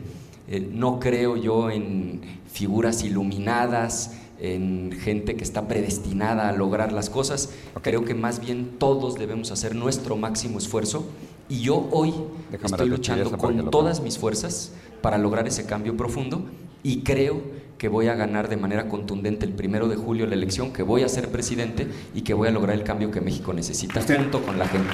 Eh, 0.49 0.69
no 0.73 1.01
creo 1.01 1.37
yo 1.37 1.71
en 1.71 2.21
figuras 2.53 3.03
iluminadas, 3.03 4.13
en 4.39 4.93
gente 4.93 5.35
que 5.35 5.43
está 5.43 5.67
predestinada 5.67 6.49
a 6.49 6.53
lograr 6.53 6.93
las 6.93 7.11
cosas. 7.11 7.51
Creo 7.83 8.05
que 8.05 8.15
más 8.15 8.41
bien 8.41 8.77
todos 8.79 9.17
debemos 9.17 9.51
hacer 9.51 9.75
nuestro 9.75 10.17
máximo 10.17 10.59
esfuerzo 10.59 11.07
y 11.49 11.61
yo 11.61 11.89
hoy 11.91 12.13
estoy 12.53 12.89
luchando 12.89 13.37
con 13.37 13.71
todas 13.71 14.01
mis 14.01 14.19
fuerzas 14.19 14.73
para 15.01 15.19
lograr 15.19 15.47
ese 15.49 15.67
cambio 15.67 15.97
profundo 15.97 16.45
y 16.83 17.03
creo 17.03 17.41
que 17.79 17.89
voy 17.89 18.09
a 18.09 18.15
ganar 18.15 18.49
de 18.49 18.57
manera 18.57 18.89
contundente 18.89 19.45
el 19.45 19.53
primero 19.53 19.89
de 19.89 19.97
julio 19.97 20.27
la 20.27 20.35
elección, 20.35 20.73
que 20.73 20.83
voy 20.83 21.03
a 21.03 21.09
ser 21.09 21.29
presidente 21.29 21.87
y 22.15 22.23
que 22.23 22.35
voy 22.35 22.49
a 22.49 22.51
lograr 22.51 22.77
el 22.77 22.85
cambio 22.85 23.11
que 23.11 23.21
México 23.21 23.53
necesita 23.53 24.01
junto 24.03 24.43
con 24.43 24.59
la 24.59 24.67
gente. 24.67 24.93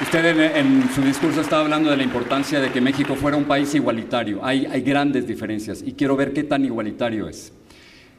Usted 0.00 0.56
en, 0.56 0.90
su 0.92 1.00
discurso 1.00 1.40
estaba 1.40 1.62
hablando 1.62 1.90
de 1.90 1.96
la 1.96 2.02
importancia 2.02 2.60
de 2.60 2.72
que 2.72 2.80
México 2.80 3.14
fuera 3.14 3.36
un 3.36 3.44
país 3.44 3.74
igualitario. 3.74 4.44
Hay, 4.44 4.66
hay 4.66 4.80
grandes 4.82 5.26
diferencias 5.26 5.82
y 5.84 5.92
quiero 5.92 6.16
ver 6.16 6.32
qué 6.32 6.42
tan 6.42 6.64
igualitario 6.64 7.28
es. 7.28 7.52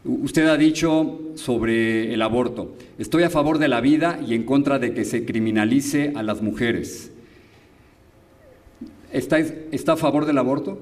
Usted 0.06 0.48
ha 0.48 0.58
dicho 0.58 1.20
sobre 1.36 2.14
el 2.14 2.22
aborto, 2.22 2.76
estoy 2.98 3.24
a 3.24 3.30
favor 3.30 3.58
de 3.58 3.70
la 3.70 3.80
vida 3.80 4.20
y 4.26 4.34
en 4.34 4.44
contra 4.44 4.78
de 4.78 4.94
que 4.94 5.06
se 5.06 5.26
criminalice 5.26 6.12
a 6.16 6.24
las 6.24 6.42
mujeres. 6.42 7.12
¿Está, 9.12 9.40
está 9.40 9.94
a 9.94 9.98
favor 9.98 10.26
del 10.26 10.38
aborto? 10.38 10.80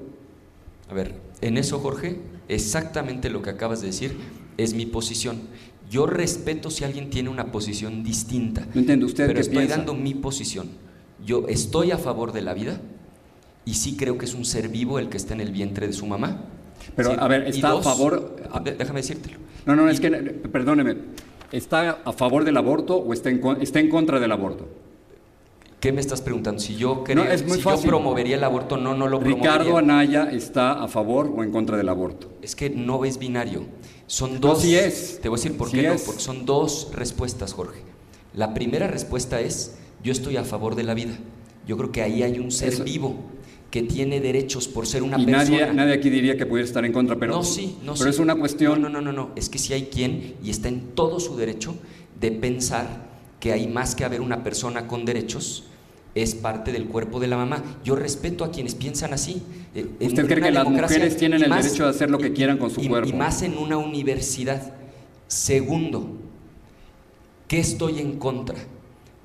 A 0.88 0.94
ver, 0.94 1.14
en 1.42 1.58
eso, 1.58 1.78
Jorge, 1.80 2.20
exactamente 2.48 3.28
lo 3.28 3.42
que 3.42 3.50
acabas 3.50 3.80
de 3.80 3.88
decir 3.88 4.16
es 4.56 4.74
mi 4.74 4.86
posición. 4.86 5.40
Yo 5.90 6.06
respeto 6.06 6.70
si 6.70 6.84
alguien 6.84 7.10
tiene 7.10 7.28
una 7.28 7.52
posición 7.52 8.02
distinta. 8.02 8.66
No 8.72 8.80
entiendo 8.80 9.06
usted 9.06 9.26
Pero 9.26 9.40
estoy 9.40 9.66
dando 9.66 9.92
mi 9.92 10.14
posición. 10.14 10.70
Yo 11.24 11.46
estoy 11.48 11.90
a 11.90 11.98
favor 11.98 12.32
de 12.32 12.40
la 12.40 12.54
vida 12.54 12.80
y 13.64 13.74
sí 13.74 13.96
creo 13.96 14.16
que 14.16 14.24
es 14.24 14.34
un 14.34 14.44
ser 14.44 14.68
vivo 14.68 14.98
el 14.98 15.08
que 15.08 15.16
está 15.16 15.34
en 15.34 15.40
el 15.40 15.52
vientre 15.52 15.86
de 15.86 15.92
su 15.92 16.06
mamá. 16.06 16.46
Pero, 16.96 17.12
a 17.20 17.28
ver, 17.28 17.46
¿está 17.46 17.72
a 17.72 17.82
favor...? 17.82 18.36
déjame 18.78 19.00
decírtelo. 19.00 19.38
No, 19.66 19.76
no, 19.76 19.88
es 19.88 20.00
que, 20.00 20.10
perdóneme, 20.10 20.96
¿está 21.52 22.02
a 22.04 22.12
favor 22.12 22.44
del 22.44 22.56
aborto 22.56 22.96
o 22.96 23.12
está 23.12 23.30
en, 23.30 23.40
está 23.60 23.78
en 23.78 23.88
contra 23.88 24.18
del 24.18 24.32
aborto? 24.32 24.68
¿Qué 25.82 25.90
me 25.90 26.00
estás 26.00 26.20
preguntando? 26.20 26.60
Si 26.60 26.76
yo 26.76 27.02
creo, 27.02 27.24
si 27.36 27.60
yo 27.60 27.80
promovería 27.80 28.36
el 28.36 28.44
aborto, 28.44 28.76
no, 28.76 28.94
no 28.94 29.08
lo 29.08 29.18
promovería. 29.18 29.58
Ricardo 29.58 29.78
Anaya 29.78 30.30
está 30.30 30.80
a 30.80 30.86
favor 30.86 31.34
o 31.36 31.42
en 31.42 31.50
contra 31.50 31.76
del 31.76 31.88
aborto. 31.88 32.30
Es 32.40 32.54
que 32.54 32.70
no 32.70 33.04
es 33.04 33.18
binario. 33.18 33.64
Son 34.06 34.40
dos. 34.40 34.64
No, 34.64 34.70
es. 34.70 35.18
Te 35.20 35.28
voy 35.28 35.40
a 35.40 35.42
decir 35.42 35.58
por 35.58 35.72
qué 35.72 35.82
no, 35.82 35.96
porque 36.06 36.20
son 36.20 36.46
dos 36.46 36.90
respuestas, 36.94 37.52
Jorge. 37.52 37.80
La 38.32 38.54
primera 38.54 38.86
respuesta 38.86 39.40
es: 39.40 39.76
yo 40.04 40.12
estoy 40.12 40.36
a 40.36 40.44
favor 40.44 40.76
de 40.76 40.84
la 40.84 40.94
vida. 40.94 41.18
Yo 41.66 41.76
creo 41.76 41.90
que 41.90 42.00
ahí 42.00 42.22
hay 42.22 42.38
un 42.38 42.52
ser 42.52 42.84
vivo 42.84 43.16
que 43.72 43.82
tiene 43.82 44.20
derechos 44.20 44.68
por 44.68 44.86
ser 44.86 45.02
una 45.02 45.18
y 45.18 45.26
persona. 45.26 45.58
Nadie, 45.62 45.74
nadie 45.74 45.94
aquí 45.94 46.10
diría 46.10 46.36
que 46.36 46.46
pudiera 46.46 46.64
estar 46.64 46.84
en 46.84 46.92
contra, 46.92 47.16
pero, 47.16 47.32
no, 47.32 47.42
sí, 47.42 47.78
no, 47.82 47.94
pero 47.94 48.08
es 48.08 48.20
una 48.20 48.36
cuestión. 48.36 48.80
No, 48.82 48.88
no, 48.88 49.00
no, 49.00 49.10
no, 49.10 49.30
es 49.34 49.48
que 49.48 49.58
si 49.58 49.72
hay 49.72 49.86
quien, 49.86 50.36
y 50.44 50.50
está 50.50 50.68
en 50.68 50.94
todo 50.94 51.18
su 51.18 51.36
derecho, 51.36 51.74
de 52.20 52.30
pensar 52.30 53.10
que 53.40 53.50
hay 53.52 53.66
más 53.66 53.96
que 53.96 54.04
haber 54.04 54.20
una 54.20 54.44
persona 54.44 54.86
con 54.86 55.04
derechos, 55.04 55.64
es 56.14 56.34
parte 56.34 56.72
del 56.72 56.86
cuerpo 56.86 57.20
de 57.20 57.28
la 57.28 57.36
mamá. 57.36 57.62
Yo 57.84 57.96
respeto 57.96 58.44
a 58.44 58.50
quienes 58.50 58.74
piensan 58.74 59.12
así. 59.12 59.42
Eh, 59.74 59.86
¿Usted 60.00 60.26
cree 60.26 60.42
que 60.42 60.50
las 60.50 60.68
mujeres 60.68 61.16
tienen 61.16 61.42
el 61.42 61.50
derecho 61.50 61.84
de 61.84 61.90
hacer 61.90 62.10
lo 62.10 62.18
que 62.18 62.32
quieran 62.32 62.58
con 62.58 62.70
su 62.70 62.86
cuerpo? 62.86 63.08
Y 63.08 63.12
más 63.12 63.42
en 63.42 63.56
una 63.58 63.76
universidad. 63.76 64.74
Segundo, 65.26 66.18
¿qué 67.48 67.60
estoy 67.60 68.00
en 68.00 68.18
contra? 68.18 68.56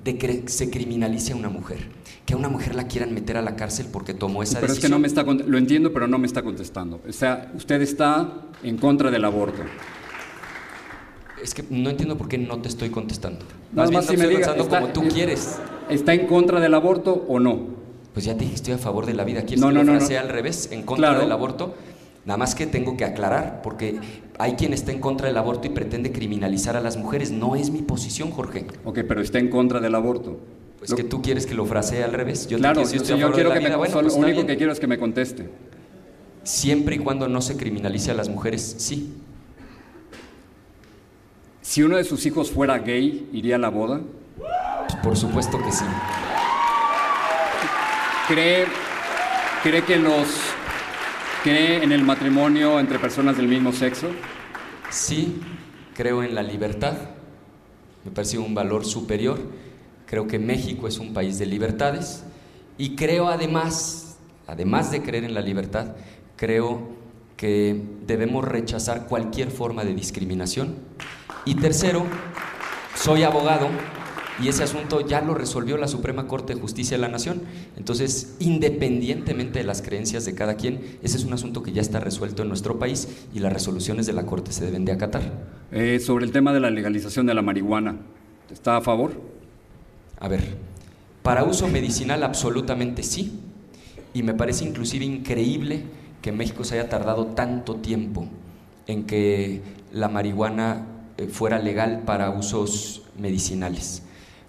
De 0.02 0.16
que 0.16 0.44
se 0.46 0.70
criminalice 0.70 1.32
a 1.32 1.36
una 1.36 1.48
mujer 1.48 1.98
que 2.28 2.34
a 2.34 2.36
una 2.36 2.50
mujer 2.50 2.74
la 2.74 2.86
quieran 2.86 3.14
meter 3.14 3.38
a 3.38 3.42
la 3.42 3.56
cárcel 3.56 3.86
porque 3.90 4.12
tomó 4.12 4.42
esa 4.42 4.60
pero 4.60 4.74
decisión. 4.74 4.92
Pero 4.92 5.06
es 5.06 5.14
que 5.14 5.24
no 5.24 5.32
me 5.32 5.34
está, 5.38 5.48
lo 5.50 5.56
entiendo, 5.56 5.94
pero 5.94 6.06
no 6.06 6.18
me 6.18 6.26
está 6.26 6.42
contestando. 6.42 7.00
O 7.08 7.12
sea, 7.12 7.50
usted 7.54 7.80
está 7.80 8.42
en 8.62 8.76
contra 8.76 9.10
del 9.10 9.24
aborto. 9.24 9.62
Es 11.42 11.54
que 11.54 11.64
no 11.70 11.88
entiendo 11.88 12.18
por 12.18 12.28
qué 12.28 12.36
no 12.36 12.60
te 12.60 12.68
estoy 12.68 12.90
contestando. 12.90 13.46
Más, 13.72 13.88
bien 13.88 14.02
si 14.02 14.18
me 14.18 14.28
diga, 14.28 14.54
como 14.54 14.88
tú 14.88 15.08
quieres. 15.08 15.58
¿Está 15.90 16.14
en 16.14 16.26
contra 16.26 16.60
del 16.60 16.74
aborto 16.74 17.24
o 17.28 17.38
no? 17.40 17.78
Pues 18.12 18.24
ya 18.24 18.34
te 18.34 18.40
dije, 18.40 18.54
estoy 18.54 18.74
a 18.74 18.78
favor 18.78 19.06
de 19.06 19.14
la 19.14 19.24
vida. 19.24 19.42
¿Quieres 19.42 19.60
no, 19.60 19.68
que 19.68 19.74
no, 19.74 19.84
lo 19.84 19.92
no, 19.92 20.18
al 20.18 20.28
revés, 20.28 20.70
en 20.72 20.82
contra 20.82 21.18
del 21.18 21.30
aborto? 21.30 21.74
Nada 22.24 22.36
más 22.36 22.54
que 22.54 22.66
tengo 22.66 22.96
que 22.96 23.04
aclarar, 23.04 23.62
porque 23.62 23.98
hay 24.38 24.52
quien 24.52 24.72
está 24.74 24.92
en 24.92 25.00
contra 25.00 25.28
del 25.28 25.36
aborto 25.36 25.66
y 25.66 25.70
pretende 25.70 26.12
criminalizar 26.12 26.76
a 26.76 26.80
las 26.80 26.96
mujeres. 26.96 27.30
No 27.30 27.56
es 27.56 27.70
mi 27.70 27.80
posición, 27.80 28.30
Jorge. 28.30 28.66
Ok, 28.84 29.00
pero 29.08 29.20
está 29.20 29.38
en 29.38 29.48
contra 29.48 29.80
del 29.80 29.94
aborto. 29.94 30.38
Pues 30.78 30.94
que 30.94 31.04
tú 31.04 31.22
quieres 31.22 31.46
que 31.46 31.54
lo 31.54 31.64
frasee 31.64 32.02
al 32.02 32.12
revés. 32.12 32.46
Yo 32.46 32.58
claro, 32.58 32.82
yo, 32.84 33.32
quiero 33.32 33.52
que 33.52 33.60
me, 33.60 33.74
bueno, 33.76 34.02
lo 34.02 34.14
único 34.14 34.46
que 34.46 34.56
quiero 34.56 34.72
es 34.72 34.78
que 34.78 34.86
me 34.86 34.98
conteste. 34.98 35.48
Siempre 36.42 36.96
y 36.96 36.98
cuando 36.98 37.28
no 37.28 37.40
se 37.40 37.56
criminalice 37.56 38.10
a 38.10 38.14
las 38.14 38.28
mujeres, 38.28 38.76
sí. 38.78 39.14
Si 41.62 41.82
uno 41.82 41.96
de 41.96 42.04
sus 42.04 42.24
hijos 42.26 42.50
fuera 42.50 42.78
gay, 42.78 43.28
¿iría 43.32 43.56
a 43.56 43.58
la 43.58 43.68
boda? 43.68 44.00
Por 45.02 45.16
supuesto 45.16 45.58
que 45.62 45.72
sí. 45.72 45.84
¿Cree, 48.26 48.66
cree 49.62 49.82
que 49.84 49.96
los 49.96 50.26
cree 51.42 51.82
en 51.82 51.92
el 51.92 52.02
matrimonio 52.02 52.78
entre 52.78 52.98
personas 52.98 53.36
del 53.36 53.48
mismo 53.48 53.72
sexo? 53.72 54.08
Sí, 54.90 55.40
creo 55.94 56.22
en 56.22 56.34
la 56.34 56.42
libertad. 56.42 56.94
Me 58.04 58.10
parece 58.10 58.38
un 58.38 58.54
valor 58.54 58.84
superior 58.84 59.38
Creo 60.08 60.26
que 60.26 60.38
México 60.38 60.88
es 60.88 60.98
un 60.98 61.12
país 61.12 61.38
de 61.38 61.44
libertades 61.44 62.24
y 62.78 62.96
creo 62.96 63.28
además, 63.28 64.16
además 64.46 64.90
de 64.90 65.02
creer 65.02 65.24
en 65.24 65.34
la 65.34 65.42
libertad, 65.42 65.96
creo 66.36 66.80
que 67.36 67.82
debemos 68.06 68.42
rechazar 68.42 69.06
cualquier 69.06 69.50
forma 69.50 69.84
de 69.84 69.94
discriminación. 69.94 70.76
Y 71.44 71.56
tercero, 71.56 72.06
soy 72.96 73.22
abogado 73.22 73.68
y 74.40 74.48
ese 74.48 74.62
asunto 74.62 75.00
ya 75.00 75.20
lo 75.20 75.34
resolvió 75.34 75.76
la 75.76 75.88
Suprema 75.88 76.26
Corte 76.26 76.54
de 76.54 76.60
Justicia 76.60 76.96
de 76.96 77.00
la 77.00 77.08
Nación. 77.08 77.42
Entonces, 77.76 78.36
independientemente 78.38 79.58
de 79.58 79.64
las 79.64 79.82
creencias 79.82 80.24
de 80.24 80.34
cada 80.34 80.54
quien, 80.54 80.98
ese 81.02 81.16
es 81.16 81.24
un 81.24 81.32
asunto 81.32 81.62
que 81.62 81.72
ya 81.72 81.80
está 81.80 82.00
resuelto 82.00 82.42
en 82.42 82.48
nuestro 82.48 82.78
país 82.78 83.08
y 83.34 83.40
las 83.40 83.52
resoluciones 83.52 84.06
de 84.06 84.12
la 84.12 84.26
Corte 84.26 84.52
se 84.52 84.64
deben 84.64 84.84
de 84.84 84.92
acatar. 84.92 85.22
Eh, 85.72 85.98
sobre 86.00 86.24
el 86.24 86.32
tema 86.32 86.52
de 86.52 86.60
la 86.60 86.70
legalización 86.70 87.26
de 87.26 87.34
la 87.34 87.42
marihuana, 87.42 87.96
¿está 88.50 88.76
a 88.76 88.80
favor? 88.80 89.20
A 90.20 90.28
ver, 90.28 90.56
para 91.22 91.44
uso 91.44 91.68
medicinal 91.68 92.22
absolutamente 92.22 93.02
sí, 93.02 93.40
y 94.14 94.22
me 94.22 94.34
parece 94.34 94.64
inclusive 94.64 95.04
increíble 95.04 95.82
que 96.22 96.32
México 96.32 96.64
se 96.64 96.78
haya 96.78 96.88
tardado 96.88 97.26
tanto 97.26 97.76
tiempo 97.76 98.26
en 98.86 99.04
que 99.04 99.62
la 99.92 100.08
marihuana 100.08 100.86
eh, 101.16 101.26
fuera 101.26 101.58
legal 101.58 102.02
para 102.04 102.30
usos 102.30 103.02
medicinales. 103.18 104.02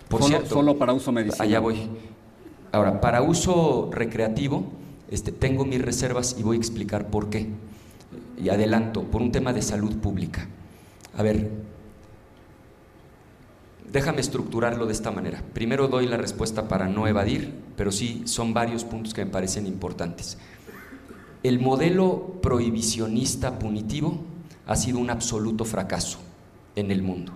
Por 0.09 0.21
solo, 0.21 0.37
cierto, 0.37 0.55
solo 0.55 0.77
para 0.77 0.93
uso 0.93 1.11
medicinal. 1.11 1.47
Allá 1.47 1.59
voy. 1.59 1.87
Ahora, 2.71 2.99
para 2.99 3.21
uso 3.21 3.89
recreativo, 3.91 4.65
este, 5.09 5.31
tengo 5.31 5.65
mis 5.65 5.81
reservas 5.81 6.35
y 6.37 6.43
voy 6.43 6.57
a 6.57 6.59
explicar 6.59 7.09
por 7.09 7.29
qué. 7.29 7.47
Y 8.37 8.49
adelanto, 8.49 9.03
por 9.03 9.21
un 9.21 9.31
tema 9.31 9.53
de 9.53 9.61
salud 9.61 9.95
pública. 9.97 10.47
A 11.15 11.23
ver, 11.23 11.49
Déjame 13.91 14.21
estructurarlo 14.21 14.85
de 14.85 14.93
esta 14.93 15.09
manera. 15.09 15.41
Primero 15.53 15.87
doy 15.87 16.05
la 16.05 16.17
respuesta 16.17 16.67
para 16.67 16.87
no 16.87 17.07
evadir, 17.07 17.51
pero 17.75 17.91
sí 17.91 18.21
son 18.25 18.53
varios 18.53 18.83
puntos 18.83 19.15
que 19.15 19.25
me 19.25 19.31
parecen 19.31 19.65
importantes. 19.65 20.37
El 21.41 21.59
modelo 21.59 22.39
prohibicionista 22.41 23.57
punitivo 23.57 24.19
ha 24.67 24.75
sido 24.75 24.99
un 24.99 25.09
absoluto 25.09 25.65
fracaso 25.65 26.19
en 26.75 26.91
el 26.91 27.01
mundo 27.01 27.31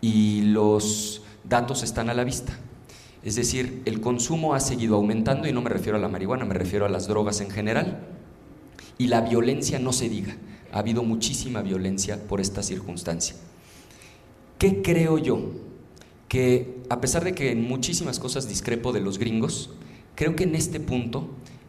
y 0.00 0.42
los 0.42 1.22
datos 1.44 1.82
están 1.82 2.10
a 2.10 2.14
la 2.14 2.24
vista. 2.24 2.58
Es 3.22 3.36
decir, 3.36 3.82
el 3.84 4.00
consumo 4.00 4.54
ha 4.54 4.60
seguido 4.60 4.96
aumentando 4.96 5.48
y 5.48 5.52
no 5.52 5.60
me 5.60 5.70
refiero 5.70 5.98
a 5.98 6.00
la 6.00 6.08
marihuana, 6.08 6.44
me 6.44 6.54
refiero 6.54 6.86
a 6.86 6.88
las 6.88 7.08
drogas 7.08 7.40
en 7.40 7.50
general 7.50 8.06
y 8.96 9.08
la 9.08 9.20
violencia 9.20 9.78
no 9.78 9.92
se 9.92 10.08
diga. 10.08 10.36
Ha 10.72 10.80
habido 10.80 11.02
muchísima 11.02 11.62
violencia 11.62 12.26
por 12.28 12.40
esta 12.40 12.62
circunstancia. 12.62 13.34
¿Qué 14.58 14.82
creo 14.82 15.18
yo? 15.18 15.68
que 16.28 16.82
a 16.90 17.00
pesar 17.00 17.24
de 17.24 17.34
que 17.34 17.50
en 17.50 17.66
muchísimas 17.66 18.18
cosas 18.18 18.48
discrepo 18.48 18.92
de 18.92 19.00
los 19.00 19.18
gringos, 19.18 19.70
creo 20.14 20.36
que 20.36 20.44
en 20.44 20.54
este 20.54 20.78
punto 20.78 21.28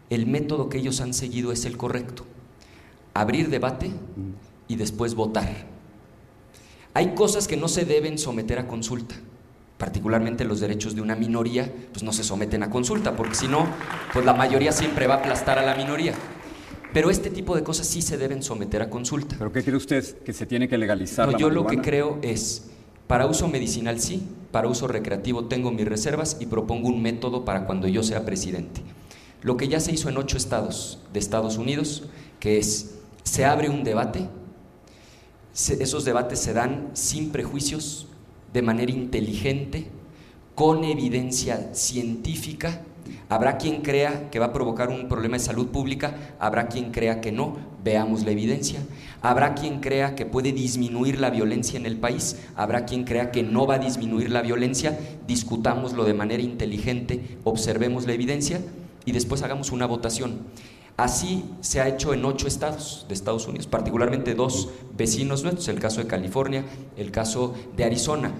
el 0.09 0.27
método 0.27 0.69
que 0.69 0.77
ellos 0.77 1.01
han 1.01 1.13
seguido 1.13 1.51
es 1.51 1.65
el 1.65 1.77
correcto. 1.77 2.25
Abrir 3.13 3.49
debate 3.49 3.91
y 4.67 4.75
después 4.75 5.15
votar. 5.15 5.67
Hay 6.93 7.15
cosas 7.15 7.47
que 7.47 7.57
no 7.57 7.67
se 7.67 7.85
deben 7.85 8.17
someter 8.17 8.59
a 8.59 8.67
consulta. 8.67 9.15
Particularmente 9.79 10.43
los 10.43 10.59
derechos 10.59 10.93
de 10.93 11.01
una 11.01 11.15
minoría, 11.15 11.73
pues 11.93 12.03
no 12.03 12.11
se 12.11 12.23
someten 12.23 12.61
a 12.63 12.69
consulta, 12.69 13.15
porque 13.15 13.33
si 13.33 13.47
no, 13.47 13.65
pues 14.13 14.25
la 14.25 14.33
mayoría 14.33 14.73
siempre 14.73 15.07
va 15.07 15.15
a 15.15 15.17
aplastar 15.19 15.57
a 15.57 15.63
la 15.63 15.73
minoría. 15.73 16.13
Pero 16.93 17.09
este 17.09 17.29
tipo 17.29 17.55
de 17.55 17.63
cosas 17.63 17.87
sí 17.87 18.01
se 18.01 18.17
deben 18.17 18.43
someter 18.43 18.81
a 18.81 18.89
consulta. 18.89 19.37
¿Pero 19.39 19.53
qué 19.53 19.63
cree 19.63 19.77
usted? 19.77 20.03
¿Que 20.23 20.33
se 20.33 20.45
tiene 20.45 20.67
que 20.67 20.77
legalizar 20.77 21.25
No, 21.27 21.31
la 21.31 21.37
yo 21.37 21.49
lo 21.49 21.65
que 21.65 21.77
creo 21.77 22.19
es, 22.21 22.65
para 23.07 23.25
uso 23.25 23.47
medicinal 23.47 24.01
sí, 24.01 24.21
para 24.51 24.67
uso 24.67 24.85
recreativo 24.87 25.45
tengo 25.45 25.71
mis 25.71 25.87
reservas 25.87 26.35
y 26.41 26.47
propongo 26.47 26.89
un 26.89 27.01
método 27.01 27.45
para 27.45 27.65
cuando 27.65 27.87
yo 27.87 28.03
sea 28.03 28.25
presidente. 28.25 28.81
Lo 29.43 29.55
que 29.55 29.69
ya 29.69 29.79
se 29.79 29.93
hizo 29.93 30.09
en 30.09 30.17
ocho 30.17 30.35
estados 30.35 30.99
de 31.13 31.19
Estados 31.19 31.55
Unidos, 31.57 32.03
que 32.41 32.57
es, 32.57 32.95
se 33.23 33.45
abre 33.45 33.69
un 33.69 33.85
debate, 33.85 34.27
se- 35.53 35.81
esos 35.81 36.03
debates 36.03 36.39
se 36.39 36.51
dan 36.51 36.89
sin 36.93 37.31
prejuicios, 37.31 38.07
de 38.53 38.61
manera 38.61 38.91
inteligente, 38.91 39.87
con 40.55 40.83
evidencia 40.83 41.73
científica. 41.73 42.81
Habrá 43.29 43.57
quien 43.57 43.81
crea 43.81 44.29
que 44.29 44.39
va 44.39 44.47
a 44.47 44.53
provocar 44.53 44.89
un 44.89 45.07
problema 45.07 45.37
de 45.37 45.43
salud 45.43 45.67
pública, 45.67 46.35
habrá 46.39 46.67
quien 46.67 46.91
crea 46.91 47.21
que 47.21 47.31
no, 47.31 47.57
veamos 47.83 48.23
la 48.25 48.31
evidencia. 48.31 48.79
Habrá 49.21 49.55
quien 49.55 49.79
crea 49.79 50.15
que 50.15 50.25
puede 50.25 50.51
disminuir 50.51 51.19
la 51.19 51.29
violencia 51.29 51.79
en 51.79 51.85
el 51.85 51.97
país, 51.97 52.37
habrá 52.55 52.85
quien 52.85 53.03
crea 53.03 53.31
que 53.31 53.43
no 53.43 53.67
va 53.67 53.75
a 53.75 53.79
disminuir 53.79 54.31
la 54.31 54.41
violencia, 54.41 54.97
discutámoslo 55.27 56.03
de 56.05 56.13
manera 56.13 56.43
inteligente, 56.43 57.37
observemos 57.43 58.05
la 58.05 58.13
evidencia 58.13 58.61
y 59.05 59.11
después 59.11 59.43
hagamos 59.43 59.71
una 59.71 59.85
votación. 59.85 60.39
Así 60.99 61.45
se 61.61 61.79
ha 61.79 61.87
hecho 61.87 62.13
en 62.13 62.25
ocho 62.25 62.45
estados 62.45 63.05
de 63.07 63.13
Estados 63.13 63.47
Unidos, 63.47 63.67
particularmente 63.67 64.35
dos 64.35 64.67
vecinos 64.97 65.43
nuestros, 65.43 65.69
el 65.69 65.79
caso 65.79 66.01
de 66.01 66.07
California, 66.07 66.65
el 66.97 67.09
caso 67.09 67.53
de 67.77 67.85
Arizona. 67.85 68.33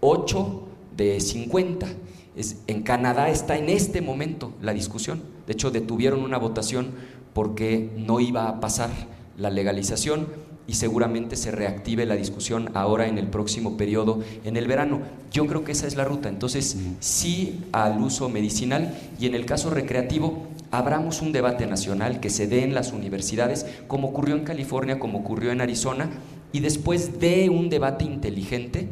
8 0.00 0.62
de 0.96 1.18
50. 1.18 1.88
Es, 2.36 2.58
en 2.68 2.84
Canadá 2.84 3.30
está 3.30 3.56
en 3.56 3.68
este 3.68 4.00
momento 4.00 4.52
la 4.62 4.74
discusión. 4.74 5.24
De 5.48 5.54
hecho, 5.54 5.72
detuvieron 5.72 6.20
una 6.20 6.38
votación 6.38 6.92
porque 7.32 7.90
no 7.96 8.20
iba 8.20 8.48
a 8.48 8.60
pasar 8.60 8.90
la 9.36 9.50
legalización 9.50 10.28
y 10.68 10.74
seguramente 10.74 11.34
se 11.34 11.50
reactive 11.50 12.06
la 12.06 12.14
discusión 12.14 12.70
ahora 12.74 13.08
en 13.08 13.18
el 13.18 13.26
próximo 13.26 13.76
periodo, 13.76 14.20
en 14.44 14.56
el 14.56 14.68
verano. 14.68 15.00
Yo 15.32 15.46
creo 15.46 15.64
que 15.64 15.72
esa 15.72 15.88
es 15.88 15.96
la 15.96 16.04
ruta. 16.04 16.28
Entonces, 16.28 16.76
sí 17.00 17.64
al 17.72 18.00
uso 18.00 18.28
medicinal 18.28 18.96
y 19.18 19.26
en 19.26 19.34
el 19.34 19.46
caso 19.46 19.70
recreativo, 19.70 20.46
abramos 20.70 21.22
un 21.22 21.32
debate 21.32 21.66
nacional 21.66 22.20
que 22.20 22.30
se 22.30 22.46
dé 22.46 22.64
en 22.64 22.74
las 22.74 22.92
universidades, 22.92 23.66
como 23.86 24.08
ocurrió 24.08 24.36
en 24.36 24.44
California, 24.44 24.98
como 24.98 25.18
ocurrió 25.18 25.52
en 25.52 25.60
Arizona, 25.60 26.10
y 26.52 26.60
después 26.60 27.18
de 27.20 27.48
un 27.50 27.68
debate 27.70 28.04
inteligente, 28.04 28.88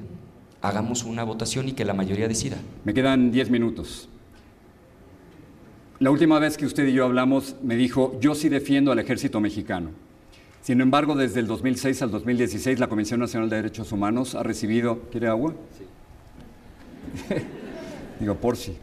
hagamos 0.62 1.04
una 1.04 1.24
votación 1.24 1.68
y 1.68 1.72
que 1.72 1.84
la 1.84 1.94
mayoría 1.94 2.28
decida. 2.28 2.56
Me 2.84 2.94
quedan 2.94 3.30
10 3.30 3.50
minutos. 3.50 4.08
La 5.98 6.10
última 6.10 6.38
vez 6.38 6.58
que 6.58 6.66
usted 6.66 6.86
y 6.86 6.92
yo 6.92 7.04
hablamos, 7.04 7.56
me 7.62 7.76
dijo, 7.76 8.18
yo 8.20 8.34
sí 8.34 8.48
defiendo 8.48 8.92
al 8.92 8.98
ejército 8.98 9.40
mexicano. 9.40 9.90
Sin 10.60 10.80
embargo, 10.80 11.14
desde 11.14 11.40
el 11.40 11.46
2006 11.46 12.02
al 12.02 12.10
2016, 12.10 12.78
la 12.80 12.88
Comisión 12.88 13.20
Nacional 13.20 13.48
de 13.48 13.56
Derechos 13.56 13.92
Humanos 13.92 14.34
ha 14.34 14.42
recibido... 14.42 15.00
¿Quiere 15.10 15.28
agua? 15.28 15.54
Sí. 15.78 17.34
Digo, 18.20 18.34
por 18.34 18.56
si. 18.56 18.76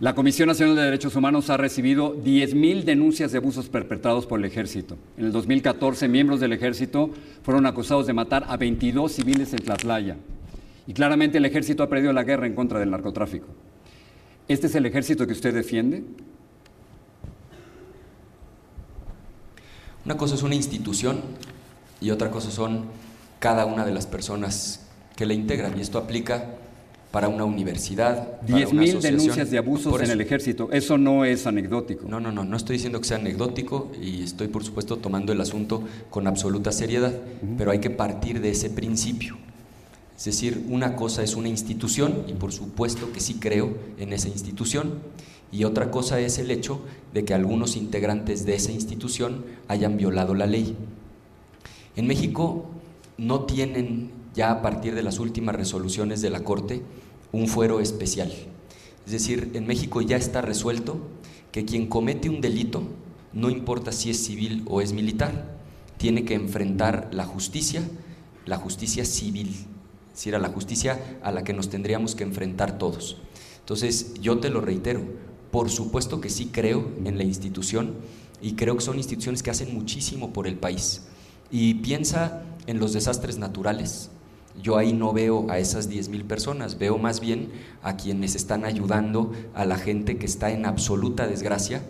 La 0.00 0.14
Comisión 0.14 0.46
Nacional 0.46 0.76
de 0.76 0.82
Derechos 0.82 1.14
Humanos 1.14 1.50
ha 1.50 1.58
recibido 1.58 2.16
10.000 2.16 2.84
denuncias 2.84 3.32
de 3.32 3.38
abusos 3.38 3.68
perpetrados 3.68 4.24
por 4.24 4.38
el 4.38 4.46
ejército. 4.46 4.96
En 5.18 5.26
el 5.26 5.32
2014, 5.32 6.08
miembros 6.08 6.40
del 6.40 6.54
ejército 6.54 7.10
fueron 7.42 7.66
acusados 7.66 8.06
de 8.06 8.14
matar 8.14 8.46
a 8.48 8.56
22 8.56 9.12
civiles 9.12 9.52
en 9.52 9.58
Tlatlaya. 9.58 10.16
Y 10.86 10.94
claramente 10.94 11.36
el 11.36 11.44
ejército 11.44 11.82
ha 11.82 11.90
perdido 11.90 12.14
la 12.14 12.24
guerra 12.24 12.46
en 12.46 12.54
contra 12.54 12.78
del 12.78 12.90
narcotráfico. 12.90 13.48
¿Este 14.48 14.68
es 14.68 14.74
el 14.74 14.86
ejército 14.86 15.26
que 15.26 15.34
usted 15.34 15.52
defiende? 15.52 16.02
Una 20.06 20.16
cosa 20.16 20.34
es 20.34 20.42
una 20.42 20.54
institución 20.54 21.20
y 22.00 22.08
otra 22.10 22.30
cosa 22.30 22.50
son 22.50 22.86
cada 23.38 23.66
una 23.66 23.84
de 23.84 23.92
las 23.92 24.06
personas 24.06 24.88
que 25.14 25.26
la 25.26 25.34
integran. 25.34 25.76
Y 25.76 25.82
esto 25.82 25.98
aplica 25.98 26.54
para 27.10 27.28
una 27.28 27.44
universidad. 27.44 28.40
para 28.40 28.54
una 28.54 28.58
10.000 28.58 28.88
asociación. 28.88 29.02
denuncias 29.02 29.50
de 29.50 29.58
abusos 29.58 30.00
en 30.00 30.10
el 30.10 30.20
ejército. 30.20 30.68
Eso 30.72 30.96
no 30.96 31.24
es 31.24 31.46
anecdótico. 31.46 32.06
No, 32.08 32.20
no, 32.20 32.30
no, 32.30 32.44
no 32.44 32.56
estoy 32.56 32.76
diciendo 32.76 33.00
que 33.00 33.08
sea 33.08 33.16
anecdótico 33.16 33.90
y 34.00 34.22
estoy 34.22 34.48
por 34.48 34.64
supuesto 34.64 34.96
tomando 34.96 35.32
el 35.32 35.40
asunto 35.40 35.82
con 36.08 36.26
absoluta 36.26 36.72
seriedad, 36.72 37.12
pero 37.58 37.70
hay 37.72 37.80
que 37.80 37.90
partir 37.90 38.40
de 38.40 38.50
ese 38.50 38.70
principio. 38.70 39.36
Es 40.16 40.26
decir, 40.26 40.66
una 40.68 40.96
cosa 40.96 41.22
es 41.22 41.34
una 41.34 41.48
institución 41.48 42.24
y 42.28 42.34
por 42.34 42.52
supuesto 42.52 43.10
que 43.10 43.20
sí 43.20 43.38
creo 43.40 43.74
en 43.98 44.12
esa 44.12 44.28
institución 44.28 44.98
y 45.50 45.64
otra 45.64 45.90
cosa 45.90 46.20
es 46.20 46.38
el 46.38 46.50
hecho 46.50 46.80
de 47.12 47.24
que 47.24 47.34
algunos 47.34 47.74
integrantes 47.76 48.44
de 48.44 48.54
esa 48.54 48.70
institución 48.70 49.44
hayan 49.66 49.96
violado 49.96 50.34
la 50.34 50.46
ley. 50.46 50.76
En 51.96 52.06
México 52.06 52.66
no 53.18 53.44
tienen 53.46 54.10
ya 54.34 54.50
a 54.50 54.62
partir 54.62 54.94
de 54.94 55.02
las 55.02 55.18
últimas 55.18 55.54
resoluciones 55.54 56.22
de 56.22 56.30
la 56.30 56.44
Corte 56.44 56.82
un 57.32 57.48
fuero 57.48 57.80
especial. 57.80 58.32
Es 59.06 59.12
decir, 59.12 59.50
en 59.54 59.66
México 59.66 60.00
ya 60.02 60.16
está 60.16 60.40
resuelto 60.40 61.00
que 61.52 61.64
quien 61.64 61.86
comete 61.86 62.28
un 62.28 62.40
delito, 62.40 62.82
no 63.32 63.50
importa 63.50 63.92
si 63.92 64.10
es 64.10 64.24
civil 64.24 64.64
o 64.68 64.80
es 64.80 64.92
militar, 64.92 65.58
tiene 65.96 66.24
que 66.24 66.34
enfrentar 66.34 67.10
la 67.12 67.24
justicia, 67.24 67.82
la 68.46 68.56
justicia 68.56 69.04
civil, 69.04 69.48
es 69.48 70.14
decir, 70.14 70.34
a 70.34 70.38
la 70.38 70.48
justicia 70.48 71.18
a 71.22 71.30
la 71.30 71.44
que 71.44 71.52
nos 71.52 71.68
tendríamos 71.68 72.14
que 72.14 72.24
enfrentar 72.24 72.78
todos. 72.78 73.18
Entonces, 73.60 74.14
yo 74.20 74.38
te 74.38 74.50
lo 74.50 74.60
reitero, 74.60 75.02
por 75.50 75.70
supuesto 75.70 76.20
que 76.20 76.30
sí 76.30 76.50
creo 76.52 76.88
en 77.04 77.18
la 77.18 77.24
institución 77.24 77.94
y 78.40 78.54
creo 78.54 78.76
que 78.76 78.82
son 78.82 78.96
instituciones 78.96 79.42
que 79.42 79.50
hacen 79.50 79.74
muchísimo 79.74 80.32
por 80.32 80.46
el 80.46 80.56
país. 80.56 81.02
Y 81.50 81.74
piensa 81.74 82.44
en 82.66 82.78
los 82.78 82.92
desastres 82.92 83.38
naturales. 83.38 84.10
Yo 84.60 84.76
ahí 84.76 84.92
no 84.92 85.12
veo 85.12 85.46
a 85.50 85.58
esas 85.58 85.88
10.000 85.88 86.24
personas, 86.24 86.78
veo 86.78 86.98
más 86.98 87.20
bien 87.20 87.50
a 87.82 87.96
quienes 87.96 88.34
están 88.34 88.64
ayudando 88.64 89.32
a 89.54 89.64
la 89.64 89.76
gente 89.76 90.18
que 90.18 90.26
está 90.26 90.50
en 90.50 90.66
absoluta 90.66 91.26
desgracia. 91.26 91.82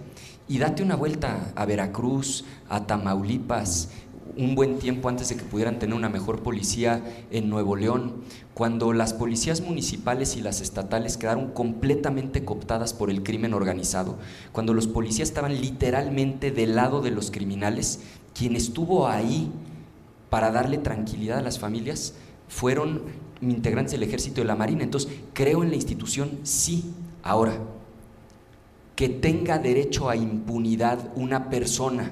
Y 0.46 0.58
date 0.58 0.82
una 0.82 0.96
vuelta 0.96 1.52
a 1.54 1.64
Veracruz, 1.64 2.44
a 2.68 2.86
Tamaulipas, 2.86 3.88
un 4.36 4.54
buen 4.54 4.78
tiempo 4.78 5.08
antes 5.08 5.28
de 5.28 5.36
que 5.36 5.44
pudieran 5.44 5.78
tener 5.78 5.94
una 5.94 6.08
mejor 6.08 6.42
policía 6.42 7.02
en 7.30 7.48
Nuevo 7.48 7.76
León, 7.76 8.22
cuando 8.54 8.92
las 8.92 9.12
policías 9.12 9.60
municipales 9.60 10.36
y 10.36 10.40
las 10.40 10.60
estatales 10.60 11.16
quedaron 11.16 11.50
completamente 11.52 12.44
cooptadas 12.44 12.92
por 12.92 13.10
el 13.10 13.22
crimen 13.22 13.54
organizado, 13.54 14.18
cuando 14.52 14.74
los 14.74 14.86
policías 14.86 15.28
estaban 15.28 15.60
literalmente 15.60 16.50
del 16.50 16.76
lado 16.76 17.00
de 17.00 17.10
los 17.10 17.30
criminales, 17.30 18.00
quien 18.34 18.56
estuvo 18.56 19.08
ahí 19.08 19.50
para 20.30 20.52
darle 20.52 20.78
tranquilidad 20.78 21.38
a 21.38 21.42
las 21.42 21.58
familias 21.58 22.14
fueron 22.50 23.02
integrantes 23.40 23.92
del 23.92 24.02
ejército 24.02 24.40
y 24.40 24.42
de 24.42 24.48
la 24.48 24.56
marina. 24.56 24.82
Entonces, 24.82 25.10
creo 25.32 25.62
en 25.62 25.70
la 25.70 25.76
institución, 25.76 26.40
sí. 26.42 26.92
Ahora, 27.22 27.54
que 28.96 29.08
tenga 29.08 29.58
derecho 29.58 30.10
a 30.10 30.16
impunidad 30.16 31.10
una 31.14 31.48
persona 31.48 32.10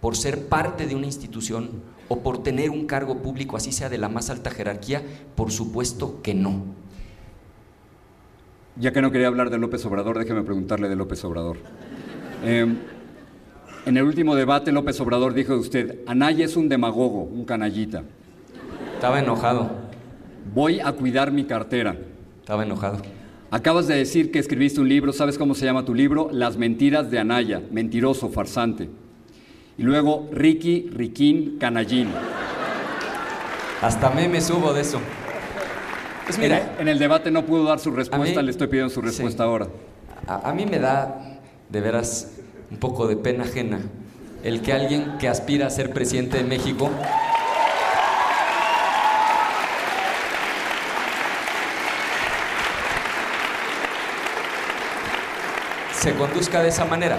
por 0.00 0.16
ser 0.16 0.46
parte 0.46 0.86
de 0.86 0.94
una 0.94 1.06
institución 1.06 1.82
o 2.08 2.20
por 2.20 2.42
tener 2.42 2.70
un 2.70 2.86
cargo 2.86 3.20
público, 3.20 3.56
así 3.56 3.72
sea 3.72 3.88
de 3.88 3.98
la 3.98 4.08
más 4.08 4.30
alta 4.30 4.50
jerarquía, 4.50 5.02
por 5.34 5.50
supuesto 5.50 6.22
que 6.22 6.34
no. 6.34 6.62
Ya 8.76 8.92
que 8.92 9.02
no 9.02 9.10
quería 9.10 9.26
hablar 9.26 9.50
de 9.50 9.58
López 9.58 9.84
Obrador, 9.86 10.18
déjeme 10.18 10.42
preguntarle 10.42 10.88
de 10.88 10.96
López 10.96 11.24
Obrador. 11.24 11.58
Eh, 12.44 12.66
en 13.86 13.96
el 13.96 14.04
último 14.04 14.34
debate, 14.34 14.72
López 14.72 15.00
Obrador 15.00 15.34
dijo 15.34 15.54
de 15.54 15.58
usted, 15.58 15.98
Anaya 16.06 16.44
es 16.44 16.56
un 16.56 16.68
demagogo, 16.68 17.22
un 17.22 17.44
canallita. 17.44 18.04
Estaba 19.04 19.20
enojado, 19.20 19.68
Voy 20.54 20.80
a 20.80 20.90
cuidar 20.92 21.30
mi 21.30 21.44
cartera. 21.44 21.94
estaba 22.40 22.62
enojado. 22.62 23.02
Acabas 23.50 23.86
de 23.86 23.96
decir 23.96 24.30
que 24.30 24.38
escribiste 24.38 24.80
un 24.80 24.88
libro, 24.88 25.12
¿sabes 25.12 25.36
cómo 25.36 25.54
se 25.54 25.66
llama 25.66 25.84
tu 25.84 25.94
libro? 25.94 26.30
Las 26.32 26.56
mentiras 26.56 27.10
de 27.10 27.18
Anaya, 27.18 27.60
mentiroso, 27.70 28.30
farsante. 28.30 28.88
Y 29.76 29.82
luego 29.82 30.30
Ricky, 30.32 30.88
Riquín, 30.90 31.58
Canallín. 31.60 32.08
Hasta 33.82 34.08
me 34.08 34.40
subo 34.40 34.72
de 34.72 34.80
eso. 34.80 34.98
Pues 36.24 36.38
mira, 36.38 36.74
en 36.78 36.88
el 36.88 36.98
debate 36.98 37.30
no 37.30 37.44
pudo 37.44 37.64
dar 37.64 37.80
su 37.80 37.90
respuesta, 37.90 38.40
mí- 38.40 38.46
le 38.46 38.52
estoy 38.52 38.68
pidiendo 38.68 38.88
su 38.88 39.00
sí. 39.02 39.06
respuesta 39.08 39.44
ahora. 39.44 39.68
A, 40.26 40.48
a 40.48 40.54
mí 40.54 40.64
me 40.64 40.78
da 40.78 41.40
de 41.68 41.80
veras 41.82 42.38
un 42.70 42.78
poco 42.78 43.06
de 43.06 43.16
pena 43.16 43.44
ajena 43.44 43.80
el 44.42 44.62
que 44.62 44.72
alguien 44.72 45.18
que 45.18 45.28
aspira 45.28 45.66
a 45.66 45.70
ser 45.70 45.92
presidente 45.92 46.38
de 46.38 46.44
México 46.44 46.88
se 56.04 56.12
conduzca 56.16 56.62
de 56.62 56.68
esa 56.68 56.84
manera, 56.84 57.16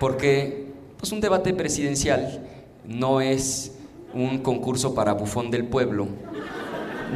porque 0.00 0.66
pues 0.98 1.12
un 1.12 1.20
debate 1.20 1.54
presidencial 1.54 2.44
no 2.84 3.20
es 3.20 3.76
un 4.12 4.38
concurso 4.38 4.96
para 4.96 5.12
bufón 5.12 5.52
del 5.52 5.64
pueblo 5.66 6.08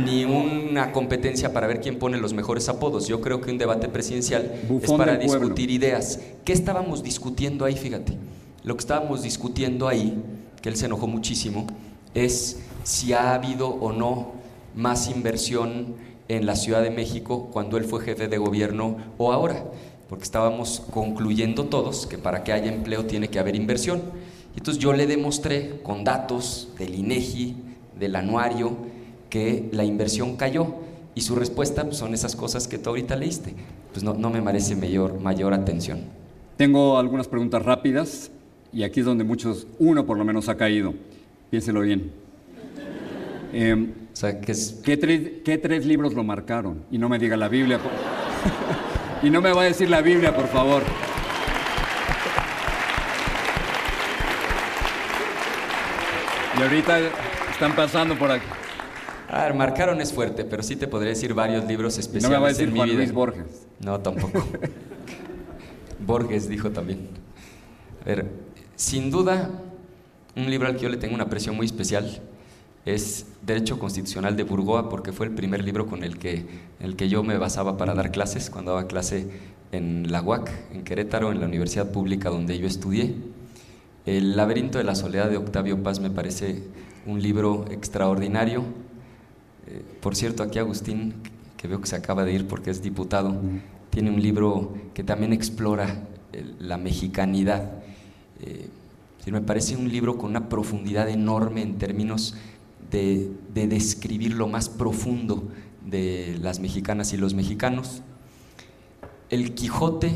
ni 0.04 0.24
una 0.24 0.92
competencia 0.92 1.52
para 1.52 1.66
ver 1.66 1.80
quién 1.80 1.98
pone 1.98 2.16
los 2.16 2.32
mejores 2.32 2.68
apodos. 2.68 3.08
Yo 3.08 3.20
creo 3.20 3.40
que 3.40 3.50
un 3.50 3.58
debate 3.58 3.88
presidencial 3.88 4.52
es 4.80 4.92
para 4.92 5.18
pueblo. 5.18 5.38
discutir 5.48 5.72
ideas. 5.72 6.20
¿Qué 6.44 6.52
estábamos 6.52 7.02
discutiendo 7.02 7.64
ahí? 7.64 7.74
Fíjate. 7.74 8.16
Lo 8.62 8.76
que 8.76 8.80
estábamos 8.80 9.22
discutiendo 9.22 9.88
ahí, 9.88 10.22
que 10.62 10.68
él 10.68 10.76
se 10.76 10.86
enojó 10.86 11.08
muchísimo, 11.08 11.66
es 12.14 12.60
si 12.84 13.14
ha 13.14 13.34
habido 13.34 13.66
o 13.68 13.92
no 13.92 14.30
más 14.76 15.10
inversión 15.10 15.96
en 16.28 16.46
la 16.46 16.54
Ciudad 16.54 16.82
de 16.82 16.90
México 16.90 17.48
cuando 17.52 17.78
él 17.78 17.84
fue 17.84 18.00
jefe 18.00 18.28
de 18.28 18.38
gobierno 18.38 18.98
o 19.18 19.32
ahora. 19.32 19.64
Porque 20.09 20.25
estábamos 20.25 20.83
concluyendo 20.90 21.64
todos 21.64 22.07
que 22.07 22.18
para 22.18 22.42
que 22.44 22.53
haya 22.53 22.73
empleo 22.73 23.05
tiene 23.05 23.29
que 23.29 23.38
haber 23.38 23.57
inversión. 23.57 24.03
Y 24.55 24.59
entonces 24.59 24.83
yo 24.83 24.92
le 24.92 25.07
demostré 25.07 25.81
con 25.83 26.05
datos 26.05 26.68
del 26.79 26.94
INEGI, 26.94 27.57
del 27.99 28.16
anuario, 28.16 28.77
que 29.29 29.68
la 29.73 29.85
inversión 29.85 30.37
cayó. 30.37 30.75
Y 31.14 31.21
su 31.21 31.35
respuesta 31.35 31.85
pues, 31.85 31.97
son 31.97 32.14
esas 32.14 32.37
cosas 32.37 32.68
que 32.68 32.79
tú 32.79 32.90
ahorita 32.90 33.16
leíste. 33.16 33.55
Pues 33.92 34.03
no, 34.03 34.14
no 34.14 34.31
me 34.31 34.40
merece 34.40 34.77
mayor, 34.77 35.21
mayor 35.21 35.53
atención. 35.53 36.01
Tengo 36.57 36.99
algunas 36.99 37.29
preguntas 37.29 37.62
rápidas 37.62 38.31
y 38.73 38.83
aquí 38.83 39.01
es 39.01 39.07
donde 39.07 39.25
muchos, 39.25 39.66
uno 39.79 40.07
por 40.07 40.18
lo 40.18 40.25
menos 40.25 40.49
ha 40.49 40.57
caído. 40.57 40.94
Piénselo 41.51 41.81
bien. 41.83 42.11
Em, 43.53 43.92
O 44.12 44.16
sea, 44.16 44.40
que 44.40 44.53
es 44.53 44.81
¿qué, 44.85 44.97
tres, 44.97 45.31
qué 45.44 45.57
tres 45.57 45.87
libros 45.87 46.12
lo 46.14 46.23
marcaron? 46.23 46.85
Y 46.90 46.99
no 46.99 47.09
me 47.09 47.18
diga 47.18 47.37
la 47.37 47.49
Biblia. 47.49 47.81
y 49.22 49.31
no 49.31 49.40
me 49.40 49.52
va 49.52 49.62
a 49.62 49.64
decir 49.64 49.90
la 49.90 50.00
Biblia, 50.00 50.35
por 50.35 50.48
favor. 50.48 50.83
Y 56.59 56.62
ahorita 56.62 56.98
están 57.50 57.74
pasando 57.74 58.18
por 58.18 58.31
aquí. 58.31 58.46
A 59.31 59.42
ver, 59.44 59.54
marcaron 59.54 60.00
es 60.00 60.12
fuerte, 60.12 60.44
pero 60.44 60.62
sí 60.62 60.76
te 60.76 60.88
podría 60.88 61.11
decir 61.11 61.35
varios 61.35 61.64
libros 61.66 61.94
Y 61.94 61.96
no 61.96 62.00
especiales 62.00 62.31
me 62.31 62.40
va 62.40 62.46
a 62.46 62.48
decir 62.48 62.68
en 62.68 62.72
mi 62.72 62.78
Juan 62.78 62.88
vida. 62.88 62.98
Luis 62.98 63.12
Borges. 63.12 63.66
No, 63.81 64.00
tampoco. 64.00 64.44
Borges 66.00 66.48
dijo 66.48 66.70
también. 66.70 67.09
A 68.02 68.07
ver, 68.07 68.26
sin 68.74 69.11
duda, 69.11 69.50
un 70.35 70.50
libro 70.50 70.68
al 70.68 70.76
que 70.76 70.83
yo 70.83 70.88
le 70.88 70.96
tengo 70.96 71.14
una 71.14 71.24
aprecio 71.24 71.52
muy 71.52 71.66
especial 71.66 72.20
es 72.94 73.27
Derecho 73.44 73.79
Constitucional 73.79 74.37
de 74.37 74.44
Burgoa, 74.44 74.88
porque 74.88 75.12
fue 75.12 75.27
el 75.27 75.33
primer 75.33 75.64
libro 75.64 75.87
con 75.87 76.05
el 76.05 76.18
que, 76.18 76.46
el 76.81 76.96
que 76.96 77.09
yo 77.09 77.22
me 77.22 77.37
basaba 77.37 77.77
para 77.77 77.94
dar 77.94 78.11
clases, 78.11 78.51
cuando 78.51 78.72
daba 78.72 78.87
clase 78.87 79.29
en 79.72 80.11
la 80.11 80.22
UAC, 80.22 80.51
en 80.72 80.85
Querétaro, 80.85 81.33
en 81.33 81.40
la 81.40 81.46
universidad 81.46 81.90
pública 81.90 82.31
donde 82.31 82.59
yo 82.59 82.66
estudié. 82.66 83.14
El 84.07 84.37
laberinto 84.37 84.79
de 84.79 84.85
la 84.85 84.94
soledad 84.94 85.29
de 85.29 85.37
Octavio 85.37 85.83
Paz 85.83 86.01
me 86.01 86.11
parece 86.11 86.62
un 87.07 87.22
libro 87.22 87.66
extraordinario. 87.70 88.64
Eh, 89.66 89.83
por 90.01 90.16
cierto, 90.16 90.42
aquí 90.42 90.59
Agustín, 90.59 91.14
que 91.57 91.68
veo 91.68 91.81
que 91.81 91.87
se 91.87 91.96
acaba 91.96 92.24
de 92.24 92.33
ir 92.33 92.48
porque 92.48 92.70
es 92.70 92.83
diputado, 92.83 93.37
tiene 93.90 94.11
un 94.11 94.22
libro 94.22 94.74
que 94.94 95.05
también 95.05 95.33
explora 95.33 96.07
eh, 96.33 96.44
la 96.59 96.79
mexicanidad. 96.79 97.70
Eh, 98.40 98.68
me 99.31 99.40
parece 99.42 99.77
un 99.77 99.90
libro 99.90 100.16
con 100.16 100.31
una 100.31 100.48
profundidad 100.48 101.09
enorme 101.09 101.62
en 101.62 101.77
términos 101.79 102.35
de, 102.90 103.31
de 103.55 103.66
describir 103.68 104.35
lo 104.35 104.48
más 104.48 104.68
profundo 104.68 105.48
de 105.85 106.38
las 106.40 106.61
mexicanas 106.61 107.12
y 107.12 107.16
los 107.16 107.35
mexicanos. 107.35 108.03
El 109.31 109.55
Quijote 109.55 110.09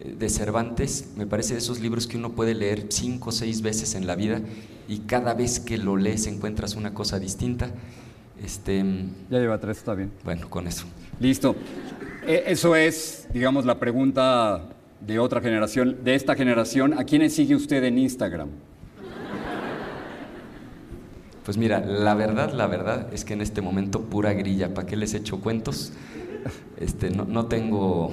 eh, 0.00 0.14
de 0.18 0.28
Cervantes 0.28 1.10
me 1.16 1.26
parece 1.26 1.54
de 1.54 1.58
esos 1.60 1.80
libros 1.80 2.06
que 2.06 2.16
uno 2.16 2.32
puede 2.32 2.54
leer 2.54 2.86
cinco 2.90 3.30
o 3.30 3.32
seis 3.32 3.62
veces 3.62 3.94
en 3.94 4.06
la 4.06 4.16
vida 4.16 4.40
y 4.88 4.98
cada 5.00 5.34
vez 5.34 5.60
que 5.60 5.78
lo 5.78 5.96
lees 5.96 6.26
encuentras 6.26 6.74
una 6.74 6.94
cosa 6.94 7.18
distinta. 7.18 7.70
Este, 8.42 8.82
Ya 9.30 9.38
lleva 9.38 9.58
tres, 9.60 9.78
está 9.78 9.94
bien. 9.94 10.10
bueno, 10.24 10.50
con 10.50 10.66
eso. 10.66 10.84
Listo. 11.20 11.54
E- 12.26 12.44
Eso 12.48 12.74
es, 12.74 13.28
digamos, 13.32 13.64
la 13.64 13.78
pregunta 13.78 14.70
de 15.00 15.18
otra 15.18 15.40
generación, 15.40 15.98
de 16.04 16.14
esta 16.14 16.34
generación. 16.34 16.98
¿A 16.98 17.04
quiénes 17.04 17.34
sigue 17.34 17.54
usted 17.54 17.82
en 17.84 17.98
Instagram? 17.98 18.48
Pues 21.44 21.56
mira, 21.58 21.80
la 21.80 22.14
verdad, 22.14 22.52
la 22.52 22.66
verdad 22.66 23.12
es 23.12 23.24
que 23.24 23.34
en 23.34 23.42
este 23.42 23.60
momento 23.60 24.02
pura 24.02 24.32
grilla. 24.32 24.72
¿Para 24.72 24.86
qué 24.86 24.96
les 24.96 25.14
echo 25.14 25.40
cuentos? 25.40 25.92
Este, 26.78 27.10
no, 27.10 27.24
no 27.24 27.46
tengo 27.46 28.12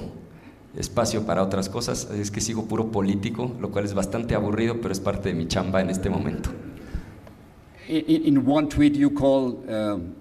espacio 0.76 1.24
para 1.24 1.42
otras 1.42 1.68
cosas, 1.68 2.08
es 2.10 2.30
que 2.30 2.40
sigo 2.40 2.64
puro 2.64 2.90
político, 2.90 3.54
lo 3.60 3.70
cual 3.70 3.84
es 3.84 3.94
bastante 3.94 4.34
aburrido, 4.34 4.80
pero 4.80 4.92
es 4.92 5.00
parte 5.00 5.28
de 5.30 5.34
mi 5.34 5.46
chamba 5.46 5.80
en 5.80 5.90
este 5.90 6.08
momento. 6.08 6.50
In 7.88 8.42
one 8.46 8.68
tweet, 8.68 8.92
you 8.92 9.10
call 9.10 9.58
um, 9.68 10.14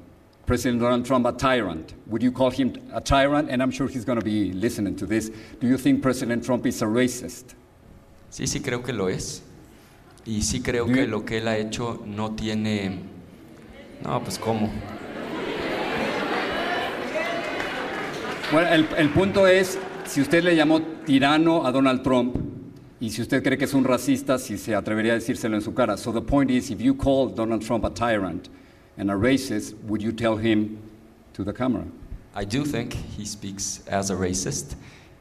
President 0.46 0.82
Donald 0.82 1.06
Trump 1.06 1.26
a 1.26 1.32
tyrant. 1.32 1.94
Would 2.08 2.22
you 2.22 2.32
call 2.32 2.52
him 2.52 2.74
a 2.92 3.00
tyrant? 3.00 3.50
And 3.50 3.62
I'm 3.62 3.72
sure 3.72 3.88
he's 3.88 4.04
going 4.04 4.20
to 4.20 4.26
be 4.26 4.52
listening 4.52 4.96
to 4.98 5.06
this. 5.06 5.32
Do 5.60 5.68
you 5.68 5.78
think 5.78 6.02
President 6.02 6.44
Trump 6.44 6.66
is 6.66 6.82
a 6.82 6.88
racist? 6.88 7.56
Sí, 8.30 8.48
sí 8.48 8.60
creo 8.62 8.84
que 8.84 8.92
lo 8.92 9.08
es. 9.08 9.44
Y 10.26 10.44
sí 10.44 10.62
creo 10.62 10.86
que 10.86 11.08
lo 11.08 11.26
que 11.26 11.40
él 11.40 11.48
ha 11.48 11.58
hecho 11.58 12.04
no 12.06 12.36
tiene... 12.36 13.00
No, 14.04 14.24
pues 14.24 14.38
cómo. 14.38 14.70
Bueno, 18.52 18.70
el, 18.70 18.88
el 18.98 19.10
punto 19.10 19.48
es, 19.48 19.80
si 20.06 20.22
usted 20.22 20.44
le 20.44 20.56
llamó 20.56 20.82
tirano 20.82 21.66
a 21.66 21.72
Donald 21.72 22.04
Trump 22.04 22.36
y 23.00 23.10
si 23.10 23.22
usted 23.22 23.42
cree 23.42 23.58
que 23.58 23.66
es 23.66 23.74
un 23.74 23.84
racista, 23.84 24.38
si 24.38 24.58
se 24.58 24.76
atrevería 24.76 25.14
a 25.14 25.16
decírselo 25.16 25.56
en 25.56 25.62
su 25.62 25.74
cara. 25.74 25.98
So 25.98 26.12
the 26.12 26.22
point 26.22 26.52
is, 26.52 26.70
if 26.70 26.80
you 26.80 26.96
call 26.96 27.34
Donald 27.34 27.66
Trump 27.66 27.86
a 27.86 27.90
tyrant 27.90 28.50
and 28.98 29.10
a 29.10 29.16
racist, 29.16 29.74
would 29.88 30.02
you 30.02 30.12
tell 30.12 30.38
him 30.38 30.78
to 31.34 31.44
the 31.44 31.54
camera? 31.54 31.86
I 32.36 32.46
do 32.46 32.64
think 32.64 32.94
he 32.94 33.26
speaks 33.26 33.82
as 33.88 34.12
a 34.12 34.16
racist 34.16 34.76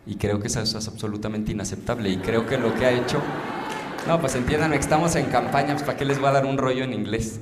y 0.07 0.17
creo 0.17 0.41
que 0.41 0.49
eso 0.49 0.61
es 0.61 0.89
absolutamente 0.89 1.53
inaceptable 1.53 2.11
y 2.11 2.17
creo 2.19 2.47
que 2.47 2.59
lo 2.59 2.75
que 2.75 2.85
ha 2.85 2.93
hecho... 2.93 3.23
No, 4.07 4.21
pues 4.21 4.35
entiendan 4.35 4.71
que 4.73 4.79
estamos 4.79 5.15
en 5.17 5.27
campaña, 5.27 5.75
pues 5.75 5.83
¿para 5.83 5.97
qué 5.97 6.05
les 6.05 6.19
voy 6.19 6.29
a 6.29 6.33
dar 6.33 6.47
un 6.47 6.59
rollo 6.59 6.85
en 6.85 6.93
inglés? 6.93 7.39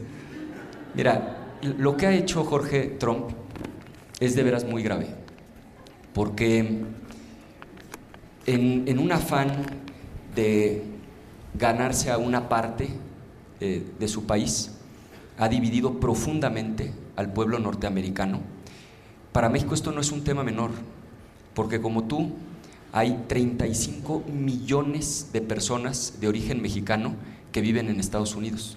Mira, 0.94 1.37
lo 1.62 1.97
que 1.97 2.07
ha 2.07 2.12
hecho 2.12 2.44
Jorge 2.44 2.97
Trump 2.99 3.31
es 4.21 4.35
de 4.35 4.42
veras 4.42 4.64
muy 4.64 4.83
grave, 4.83 5.07
porque 6.12 6.59
en, 8.47 8.85
en 8.87 8.99
un 8.99 9.12
afán 9.12 9.53
de 10.35 10.83
ganarse 11.55 12.11
a 12.11 12.18
una 12.18 12.49
parte 12.49 12.88
eh, 13.61 13.85
de 13.99 14.09
su 14.09 14.27
país, 14.27 14.73
ha 15.38 15.49
dividido 15.49 16.01
profundamente 16.01 16.92
al 17.16 17.33
pueblo 17.33 17.59
norteamericano. 17.59 18.40
Para 19.33 19.49
México 19.49 19.75
esto 19.75 19.92
no 19.92 20.01
es 20.01 20.11
un 20.11 20.25
tema 20.25 20.42
menor, 20.42 20.71
porque 21.55 21.81
como 21.81 22.05
tú, 22.05 22.33
hay 22.92 23.24
35 23.29 24.24
millones 24.33 25.29
de 25.33 25.40
personas 25.40 26.14
de 26.20 26.29
origen 26.29 26.62
mexicano 26.62 27.14
que 27.53 27.61
viven 27.61 27.88
en 27.88 28.01
Estados 28.01 28.35
Unidos. 28.35 28.77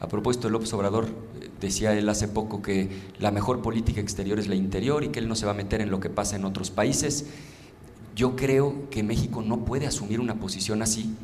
A 0.00 0.06
propósito 0.06 0.48
López 0.48 0.72
Obrador, 0.74 1.06
eh, 1.40 1.48
decía 1.60 1.92
él 1.92 2.08
hace 2.08 2.28
poco 2.28 2.62
que 2.62 2.88
la 3.18 3.32
mejor 3.32 3.62
política 3.62 4.00
exterior 4.00 4.38
es 4.38 4.46
la 4.46 4.54
interior 4.54 5.02
y 5.02 5.08
que 5.08 5.18
él 5.18 5.28
no 5.28 5.34
se 5.34 5.44
va 5.44 5.52
a 5.52 5.56
meter 5.56 5.80
en 5.80 5.90
lo 5.90 5.98
que 5.98 6.08
pasa 6.08 6.36
en 6.36 6.44
otros 6.44 6.70
países. 6.70 7.26
Yo 8.14 8.36
creo 8.36 8.88
que 8.90 9.02
México 9.02 9.42
no 9.42 9.64
puede 9.64 9.86
asumir 9.86 10.20
una 10.20 10.36
posición 10.36 10.82
así 10.82 11.14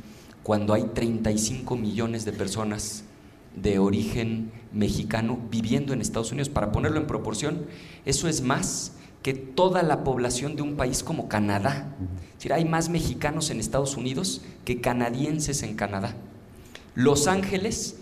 cuando 0.43 0.75
hay 0.75 0.85
35 0.93 1.77
millones 1.77 2.25
de 2.25 2.33
personas 2.33 3.05
de 3.57 3.79
origen 3.79 4.51
mexicano 4.73 5.39
viviendo 5.51 5.93
en 5.93 6.01
Estados 6.01 6.33
Unidos. 6.33 6.49
Para 6.49 6.73
ponerlo 6.73 6.99
en 6.99 7.07
proporción, 7.07 7.67
eso 8.05 8.29
es 8.29 8.43
más 8.43 8.93
que 9.25 9.33
toda 9.33 9.83
la 9.83 10.05
población 10.05 10.55
de 10.55 10.61
un 10.61 10.77
país 10.77 11.03
como 11.03 11.29
Canadá. 11.29 11.97
Es 12.29 12.35
decir, 12.35 12.53
hay 12.53 12.67
más 12.67 12.91
mexicanos 12.91 13.49
en 13.49 13.59
Estados 13.59 13.97
Unidos 13.97 14.43
que 14.67 14.83
canadienses 14.83 15.63
en 15.63 15.77
Canadá. 15.77 16.15
Los 16.95 17.27
Ángeles, 17.27 17.97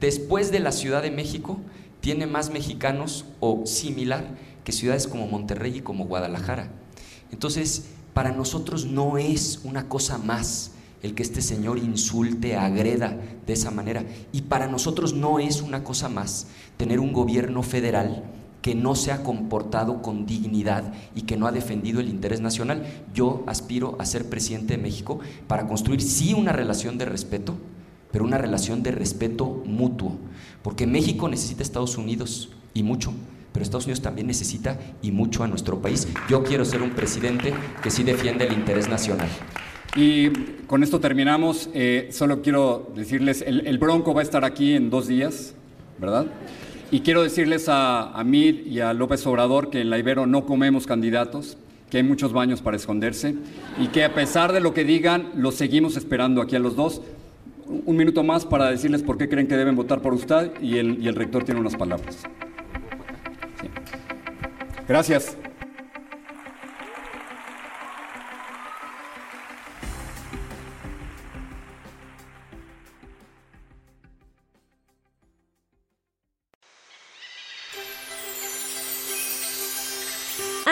después 0.00 0.50
de 0.50 0.58
la 0.58 0.72
Ciudad 0.72 1.00
de 1.00 1.12
México, 1.12 1.60
tiene 2.00 2.26
más 2.26 2.50
mexicanos 2.50 3.24
o 3.38 3.66
similar 3.66 4.36
que 4.64 4.72
ciudades 4.72 5.06
como 5.06 5.28
Monterrey 5.28 5.76
y 5.76 5.80
como 5.80 6.06
Guadalajara. 6.06 6.72
Entonces, 7.30 7.90
para 8.12 8.32
nosotros 8.32 8.84
no 8.84 9.16
es 9.16 9.60
una 9.62 9.88
cosa 9.88 10.18
más 10.18 10.72
el 11.04 11.14
que 11.14 11.22
este 11.22 11.40
señor 11.40 11.78
insulte, 11.78 12.56
agreda 12.56 13.16
de 13.46 13.52
esa 13.52 13.70
manera. 13.70 14.04
Y 14.32 14.42
para 14.42 14.66
nosotros 14.66 15.14
no 15.14 15.38
es 15.38 15.62
una 15.62 15.84
cosa 15.84 16.08
más 16.08 16.48
tener 16.76 16.98
un 16.98 17.12
gobierno 17.12 17.62
federal 17.62 18.24
que 18.62 18.74
no 18.74 18.94
se 18.94 19.12
ha 19.12 19.22
comportado 19.22 20.02
con 20.02 20.26
dignidad 20.26 20.92
y 21.14 21.22
que 21.22 21.36
no 21.36 21.46
ha 21.46 21.52
defendido 21.52 22.00
el 22.00 22.08
interés 22.08 22.40
nacional. 22.40 22.84
Yo 23.14 23.44
aspiro 23.46 23.96
a 23.98 24.06
ser 24.06 24.28
presidente 24.28 24.76
de 24.76 24.82
México 24.82 25.20
para 25.46 25.66
construir 25.66 26.02
sí 26.02 26.34
una 26.34 26.52
relación 26.52 26.98
de 26.98 27.04
respeto, 27.04 27.56
pero 28.10 28.24
una 28.24 28.38
relación 28.38 28.82
de 28.82 28.90
respeto 28.90 29.62
mutuo, 29.64 30.16
porque 30.62 30.86
México 30.86 31.28
necesita 31.28 31.60
a 31.60 31.64
Estados 31.64 31.96
Unidos 31.96 32.50
y 32.74 32.82
mucho, 32.82 33.12
pero 33.52 33.62
Estados 33.62 33.86
Unidos 33.86 34.02
también 34.02 34.26
necesita 34.26 34.78
y 35.02 35.12
mucho 35.12 35.44
a 35.44 35.48
nuestro 35.48 35.80
país. 35.80 36.08
Yo 36.28 36.42
quiero 36.42 36.64
ser 36.64 36.82
un 36.82 36.90
presidente 36.90 37.54
que 37.82 37.90
sí 37.90 38.02
defiende 38.02 38.46
el 38.46 38.52
interés 38.52 38.88
nacional. 38.88 39.28
Y 39.96 40.30
con 40.66 40.82
esto 40.82 41.00
terminamos. 41.00 41.70
Eh, 41.72 42.08
solo 42.12 42.42
quiero 42.42 42.92
decirles, 42.94 43.42
el, 43.46 43.66
el 43.66 43.78
Bronco 43.78 44.12
va 44.14 44.20
a 44.20 44.24
estar 44.24 44.44
aquí 44.44 44.74
en 44.74 44.90
dos 44.90 45.08
días, 45.08 45.54
¿verdad? 45.98 46.26
Y 46.90 47.00
quiero 47.00 47.22
decirles 47.22 47.68
a, 47.68 48.18
a 48.18 48.24
Mir 48.24 48.66
y 48.66 48.80
a 48.80 48.94
López 48.94 49.26
Obrador 49.26 49.68
que 49.68 49.80
en 49.82 49.90
la 49.90 49.98
Ibero 49.98 50.26
no 50.26 50.46
comemos 50.46 50.86
candidatos, 50.86 51.58
que 51.90 51.98
hay 51.98 52.02
muchos 52.02 52.32
baños 52.32 52.62
para 52.62 52.76
esconderse 52.76 53.34
y 53.78 53.88
que 53.88 54.04
a 54.04 54.14
pesar 54.14 54.52
de 54.52 54.60
lo 54.60 54.72
que 54.72 54.84
digan, 54.84 55.30
los 55.34 55.54
seguimos 55.54 55.96
esperando 55.96 56.40
aquí 56.40 56.56
a 56.56 56.58
los 56.60 56.76
dos. 56.76 57.02
Un 57.66 57.96
minuto 57.96 58.22
más 58.22 58.46
para 58.46 58.70
decirles 58.70 59.02
por 59.02 59.18
qué 59.18 59.28
creen 59.28 59.46
que 59.46 59.56
deben 59.56 59.76
votar 59.76 60.00
por 60.00 60.14
usted 60.14 60.52
y 60.62 60.78
el, 60.78 61.02
y 61.02 61.08
el 61.08 61.14
rector 61.14 61.44
tiene 61.44 61.60
unas 61.60 61.76
palabras. 61.76 62.22
Gracias. 64.88 65.36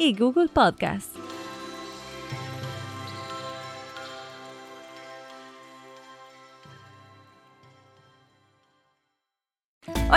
y 0.00 0.14
Google 0.14 0.48
Podcasts. 0.48 1.12